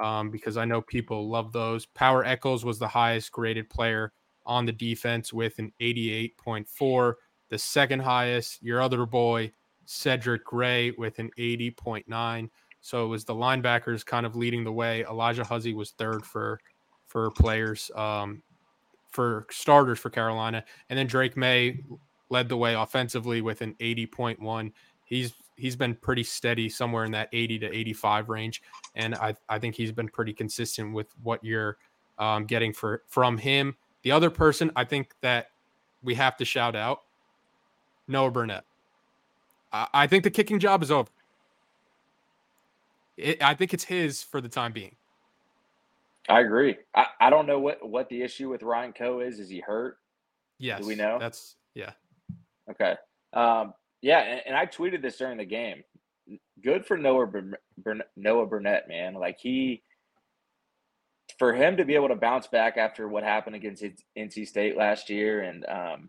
um, 0.00 0.30
because 0.30 0.56
I 0.56 0.64
know 0.64 0.80
people 0.82 1.28
love 1.28 1.52
those. 1.52 1.86
Power 1.86 2.24
Echols 2.24 2.64
was 2.64 2.78
the 2.78 2.88
highest 2.88 3.32
graded 3.32 3.68
player 3.70 4.12
on 4.46 4.66
the 4.66 4.72
defense 4.72 5.32
with 5.32 5.58
an 5.58 5.72
88.4. 5.80 7.14
The 7.48 7.58
second 7.58 8.00
highest, 8.00 8.62
your 8.62 8.80
other 8.80 9.06
boy, 9.06 9.52
Cedric 9.84 10.44
Gray, 10.44 10.92
with 10.92 11.18
an 11.18 11.30
80.9. 11.38 12.48
So 12.80 13.04
it 13.04 13.08
was 13.08 13.24
the 13.24 13.34
linebackers 13.34 14.04
kind 14.04 14.26
of 14.26 14.36
leading 14.36 14.64
the 14.64 14.72
way. 14.72 15.04
Alijah 15.08 15.46
Huzzie 15.46 15.74
was 15.74 15.92
third 15.92 16.24
for 16.24 16.60
for 17.06 17.30
players, 17.32 17.90
um, 17.94 18.42
for 19.10 19.46
starters 19.50 19.98
for 19.98 20.08
Carolina, 20.08 20.64
and 20.88 20.98
then 20.98 21.06
Drake 21.06 21.36
Maye 21.36 21.78
led 22.30 22.48
the 22.48 22.56
way 22.56 22.74
offensively 22.74 23.42
with 23.42 23.60
an 23.60 23.74
80.1. 23.80 24.72
He's 25.04 25.34
he's 25.56 25.76
been 25.76 25.94
pretty 25.94 26.24
steady 26.24 26.68
somewhere 26.68 27.04
in 27.04 27.12
that 27.12 27.28
80 27.32 27.60
to 27.60 27.66
85 27.72 28.28
range, 28.30 28.62
and 28.96 29.14
I 29.14 29.36
I 29.48 29.58
think 29.58 29.74
he's 29.76 29.92
been 29.92 30.08
pretty 30.08 30.32
consistent 30.32 30.92
with 30.92 31.08
what 31.22 31.44
you're 31.44 31.76
um, 32.18 32.46
getting 32.46 32.72
for 32.72 33.02
from 33.06 33.38
him. 33.38 33.76
The 34.02 34.12
other 34.12 34.30
person 34.30 34.70
I 34.76 34.84
think 34.84 35.12
that 35.20 35.50
we 36.02 36.14
have 36.14 36.36
to 36.38 36.44
shout 36.44 36.74
out, 36.74 37.02
Noah 38.08 38.30
Burnett. 38.30 38.64
I, 39.72 39.86
I 39.92 40.06
think 40.06 40.24
the 40.24 40.30
kicking 40.30 40.58
job 40.58 40.82
is 40.82 40.90
over. 40.90 41.08
It, 43.16 43.42
I 43.42 43.54
think 43.54 43.74
it's 43.74 43.84
his 43.84 44.22
for 44.22 44.40
the 44.40 44.48
time 44.48 44.72
being. 44.72 44.96
I 46.28 46.40
agree. 46.40 46.76
I, 46.94 47.06
I 47.20 47.30
don't 47.30 47.46
know 47.46 47.58
what, 47.58 47.86
what 47.86 48.08
the 48.08 48.22
issue 48.22 48.48
with 48.48 48.62
Ryan 48.62 48.92
Coe 48.92 49.20
is. 49.20 49.38
Is 49.38 49.48
he 49.48 49.60
hurt? 49.60 49.98
Yes. 50.58 50.80
Do 50.80 50.86
we 50.86 50.94
know? 50.94 51.18
That's 51.18 51.56
yeah. 51.74 51.92
Okay. 52.70 52.94
Um, 53.32 53.74
yeah, 54.02 54.20
and, 54.20 54.40
and, 54.46 54.56
I 54.56 54.66
tweeted 54.66 55.00
this 55.02 55.16
during 55.16 55.38
the 55.38 55.44
game. 55.44 55.82
Good 56.62 56.84
for 56.84 56.96
Noah 56.96 57.26
Burn- 57.26 58.02
Noah 58.16 58.46
Burnett, 58.46 58.88
man. 58.88 59.14
Like 59.14 59.38
he, 59.40 59.82
for 61.42 61.52
him 61.52 61.76
to 61.76 61.84
be 61.84 61.96
able 61.96 62.06
to 62.06 62.14
bounce 62.14 62.46
back 62.46 62.76
after 62.76 63.08
what 63.08 63.24
happened 63.24 63.56
against 63.56 63.82
NC 64.16 64.46
State 64.46 64.76
last 64.76 65.10
year, 65.10 65.42
and 65.42 65.66
um, 65.66 66.08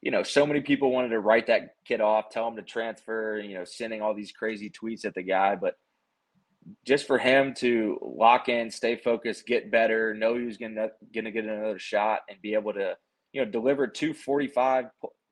you 0.00 0.10
know, 0.10 0.22
so 0.22 0.46
many 0.46 0.62
people 0.62 0.90
wanted 0.90 1.10
to 1.10 1.20
write 1.20 1.48
that 1.48 1.74
kid 1.86 2.00
off, 2.00 2.30
tell 2.30 2.48
him 2.48 2.56
to 2.56 2.62
transfer, 2.62 3.38
you 3.38 3.52
know, 3.52 3.64
sending 3.66 4.00
all 4.00 4.14
these 4.14 4.32
crazy 4.32 4.70
tweets 4.70 5.04
at 5.04 5.12
the 5.12 5.22
guy, 5.22 5.56
but 5.56 5.74
just 6.86 7.06
for 7.06 7.18
him 7.18 7.52
to 7.58 7.98
lock 8.00 8.48
in, 8.48 8.70
stay 8.70 8.96
focused, 8.96 9.46
get 9.46 9.70
better, 9.70 10.14
know 10.14 10.38
he 10.38 10.46
was 10.46 10.56
gonna 10.56 10.88
gonna 11.14 11.30
get 11.30 11.44
another 11.44 11.78
shot, 11.78 12.20
and 12.30 12.40
be 12.40 12.54
able 12.54 12.72
to, 12.72 12.96
you 13.34 13.44
know, 13.44 13.50
deliver 13.50 13.86
245, 13.86 14.86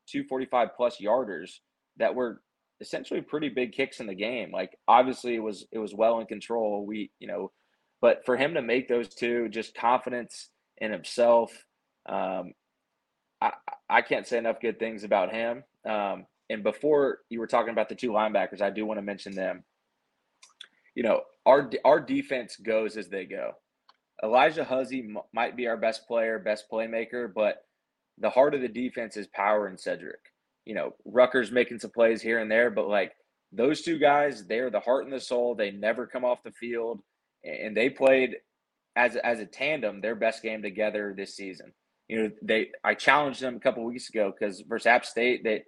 245 0.07 0.69
plus 0.77 0.99
yarders 1.01 1.61
that 1.97 2.15
were 2.15 2.43
essentially 2.83 3.23
pretty 3.23 3.49
big 3.49 3.73
kicks 3.73 4.01
in 4.01 4.07
the 4.07 4.15
game. 4.15 4.53
Like 4.53 4.77
obviously 4.87 5.35
it 5.35 5.43
was 5.43 5.67
it 5.73 5.79
was 5.79 5.95
well 5.95 6.21
in 6.21 6.27
control. 6.27 6.85
We, 6.85 7.11
you 7.21 7.27
know, 7.27 7.53
but 8.05 8.27
for 8.27 8.37
him 8.37 8.53
to 8.53 8.61
make 8.61 8.87
those 8.87 9.09
two, 9.09 9.49
just 9.49 9.75
confidence 9.75 10.51
in 10.77 10.93
himself, 10.93 11.51
um, 12.07 12.53
I, 13.41 13.53
I 13.89 14.03
can't 14.03 14.27
say 14.27 14.37
enough 14.37 14.61
good 14.61 14.79
things 14.79 15.05
about 15.05 15.33
him. 15.33 15.65
Um, 15.89 16.27
and 16.51 16.63
before 16.63 17.21
you 17.31 17.41
were 17.41 17.47
talking 17.47 17.73
about 17.73 17.89
the 17.89 17.95
two 17.95 18.11
linebackers, 18.11 18.61
I 18.61 18.69
do 18.69 18.85
want 18.85 18.99
to 18.99 19.03
mention 19.03 19.35
them. 19.35 19.65
You 20.95 21.03
know, 21.05 21.23
our 21.47 21.71
our 21.83 21.99
defense 21.99 22.57
goes 22.57 22.99
as 22.99 23.09
they 23.09 23.25
go. 23.25 23.53
Alijah 24.23 24.67
Huzzie 24.67 25.07
m- 25.09 25.23
might 25.33 25.57
be 25.57 25.67
our 25.67 25.79
best 25.79 26.07
player, 26.07 26.39
best 26.39 26.67
playmaker, 26.71 27.33
but 27.35 27.65
the 28.19 28.29
heart 28.29 28.55
of 28.55 28.61
the 28.61 28.69
defense 28.69 29.17
is 29.17 29.29
Power 29.29 29.67
and 29.69 29.81
Cedric 29.81 30.21
you 30.65 30.75
know, 30.75 30.95
Rucker's 31.05 31.53
making 31.53 31.79
some 31.79 31.91
plays 31.91 32.23
here 32.23 32.41
and 32.41 32.51
there, 32.51 32.71
but 32.71 32.89
like 32.89 33.13
those 33.53 33.83
two 33.83 33.99
guys, 33.99 34.47
they're 34.47 34.71
the 34.71 34.81
heart 34.81 35.05
and 35.05 35.13
the 35.13 35.21
soul. 35.21 35.55
They 35.55 35.71
never 35.71 36.07
come 36.07 36.25
off 36.25 36.43
the 36.45 36.53
field, 36.53 37.01
and 37.45 37.77
they 37.77 37.91
played 37.91 38.37
as 38.97 39.17
as 39.17 39.41
a 39.41 39.47
tandem 39.47 40.01
their 40.01 40.15
best 40.15 40.43
game 40.43 40.63
together 40.63 41.15
this 41.17 41.37
season. 41.37 41.73
You 42.09 42.23
know, 42.23 42.31
they 42.43 42.69
I 42.83 42.95
challenged 42.95 43.41
them 43.41 43.57
a 43.57 43.61
couple 43.61 43.85
weeks 43.85 44.09
ago 44.09 44.33
because 44.33 44.61
versus 44.61 44.87
App 44.87 45.05
State 45.05 45.45
they 45.45 45.65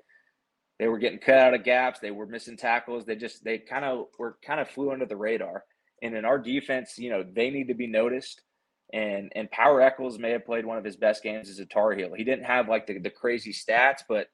they 0.78 0.88
were 0.88 0.98
getting 0.98 1.18
cut 1.18 1.38
out 1.38 1.54
of 1.54 1.64
gaps, 1.64 2.00
they 2.00 2.10
were 2.10 2.26
missing 2.26 2.56
tackles, 2.56 3.04
they 3.04 3.16
just 3.16 3.44
they 3.44 3.58
kind 3.58 3.84
of 3.84 4.06
were 4.18 4.38
kind 4.44 4.60
of 4.60 4.68
flew 4.68 4.92
under 4.92 5.06
the 5.06 5.16
radar. 5.16 5.64
And 6.02 6.14
in 6.14 6.26
our 6.26 6.38
defense, 6.38 6.98
you 6.98 7.08
know, 7.08 7.24
they 7.24 7.50
need 7.50 7.68
to 7.68 7.74
be 7.74 7.86
noticed. 7.86 8.42
And 8.92 9.32
and 9.34 9.50
Power 9.50 9.80
Echols 9.80 10.18
may 10.18 10.30
have 10.30 10.46
played 10.46 10.66
one 10.66 10.78
of 10.78 10.84
his 10.84 10.96
best 10.96 11.22
games 11.22 11.48
as 11.48 11.58
a 11.58 11.66
Tar 11.66 11.92
Heel. 11.92 12.12
He 12.14 12.24
didn't 12.24 12.44
have 12.44 12.68
like 12.68 12.86
the, 12.86 12.98
the 12.98 13.10
crazy 13.10 13.52
stats, 13.52 14.02
but 14.08 14.28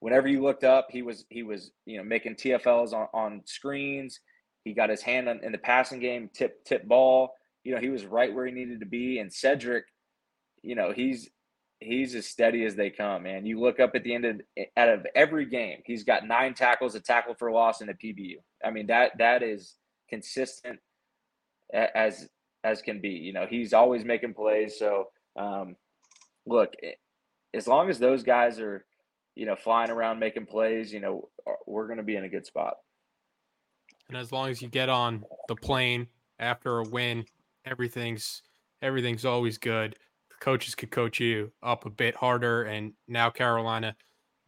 whenever 0.00 0.28
you 0.28 0.42
looked 0.42 0.64
up, 0.64 0.88
he 0.90 1.02
was 1.02 1.24
he 1.28 1.42
was 1.42 1.72
you 1.84 1.98
know 1.98 2.04
making 2.04 2.36
TFLs 2.36 2.92
on, 2.92 3.08
on 3.12 3.42
screens. 3.44 4.20
He 4.64 4.74
got 4.74 4.90
his 4.90 5.02
hand 5.02 5.28
on, 5.28 5.40
in 5.42 5.52
the 5.52 5.58
passing 5.58 6.00
game, 6.00 6.30
tip 6.32 6.64
tip 6.64 6.86
ball. 6.86 7.30
You 7.64 7.74
know 7.74 7.80
he 7.80 7.88
was 7.88 8.04
right 8.04 8.32
where 8.32 8.46
he 8.46 8.52
needed 8.52 8.80
to 8.80 8.86
be. 8.86 9.18
And 9.18 9.32
Cedric, 9.32 9.84
you 10.62 10.74
know 10.74 10.92
he's 10.92 11.28
he's 11.80 12.14
as 12.14 12.26
steady 12.26 12.64
as 12.64 12.74
they 12.74 12.90
come. 12.90 13.24
Man, 13.24 13.46
you 13.46 13.60
look 13.60 13.80
up 13.80 13.92
at 13.94 14.04
the 14.04 14.14
end 14.14 14.24
of 14.24 14.40
out 14.76 14.88
of 14.88 15.06
every 15.14 15.46
game, 15.46 15.80
he's 15.84 16.04
got 16.04 16.26
nine 16.26 16.54
tackles, 16.54 16.94
a 16.94 17.00
tackle 17.00 17.34
for 17.34 17.50
loss, 17.50 17.80
and 17.80 17.90
a 17.90 17.94
PBU. 17.94 18.36
I 18.64 18.70
mean 18.70 18.86
that 18.88 19.12
that 19.18 19.42
is 19.42 19.74
consistent 20.08 20.78
as 21.72 22.28
as 22.64 22.82
can 22.82 23.00
be. 23.00 23.10
You 23.10 23.32
know 23.32 23.46
he's 23.48 23.72
always 23.72 24.04
making 24.04 24.34
plays. 24.34 24.78
So 24.78 25.08
um, 25.36 25.76
look, 26.46 26.72
as 27.54 27.66
long 27.68 27.90
as 27.90 27.98
those 27.98 28.22
guys 28.22 28.58
are 28.60 28.84
you 29.38 29.46
know, 29.46 29.54
flying 29.54 29.90
around 29.90 30.18
making 30.18 30.46
plays, 30.46 30.92
you 30.92 30.98
know, 30.98 31.28
we're 31.64 31.86
going 31.86 31.98
to 31.98 32.02
be 32.02 32.16
in 32.16 32.24
a 32.24 32.28
good 32.28 32.44
spot. 32.44 32.74
And 34.08 34.16
as 34.16 34.32
long 34.32 34.48
as 34.48 34.62
you 34.62 34.68
get 34.68 34.88
on 34.88 35.24
the 35.48 35.54
plane 35.54 36.06
after 36.38 36.78
a 36.78 36.84
win, 36.84 37.24
everything's 37.64 38.42
everything's 38.80 39.24
always 39.24 39.58
good. 39.58 39.96
The 40.30 40.36
coaches 40.40 40.74
could 40.74 40.90
coach 40.90 41.20
you 41.20 41.52
up 41.62 41.84
a 41.84 41.90
bit 41.90 42.14
harder, 42.14 42.64
and 42.64 42.92
now 43.06 43.30
Carolina 43.30 43.96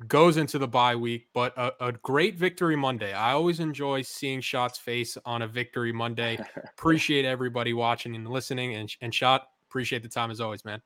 goes 0.08 0.36
into 0.38 0.58
the 0.58 0.68
bye 0.68 0.96
week, 0.96 1.28
but 1.34 1.56
a, 1.58 1.72
a 1.88 1.92
great 1.92 2.36
victory 2.36 2.76
Monday. 2.76 3.12
I 3.12 3.32
always 3.32 3.60
enjoy 3.60 4.02
seeing 4.02 4.40
Schoett's 4.40 4.78
face 4.78 5.18
on 5.24 5.42
a 5.42 5.46
victory 5.46 5.92
Monday. 5.92 6.38
appreciate 6.64 7.24
everybody 7.24 7.72
watching 7.72 8.14
and 8.14 8.28
listening, 8.28 8.74
and 8.74 8.90
and 9.00 9.12
Schoett 9.12 9.40
appreciate 9.68 10.02
the 10.02 10.08
time 10.08 10.30
as 10.30 10.40
always, 10.40 10.64
man. 10.64 10.80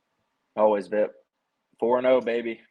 Always, 0.55 0.89
Vipp. 0.89 1.09
Four 1.79 1.97
and 1.97 2.05
zero, 2.05 2.17
oh, 2.17 2.21
baby. 2.21 2.61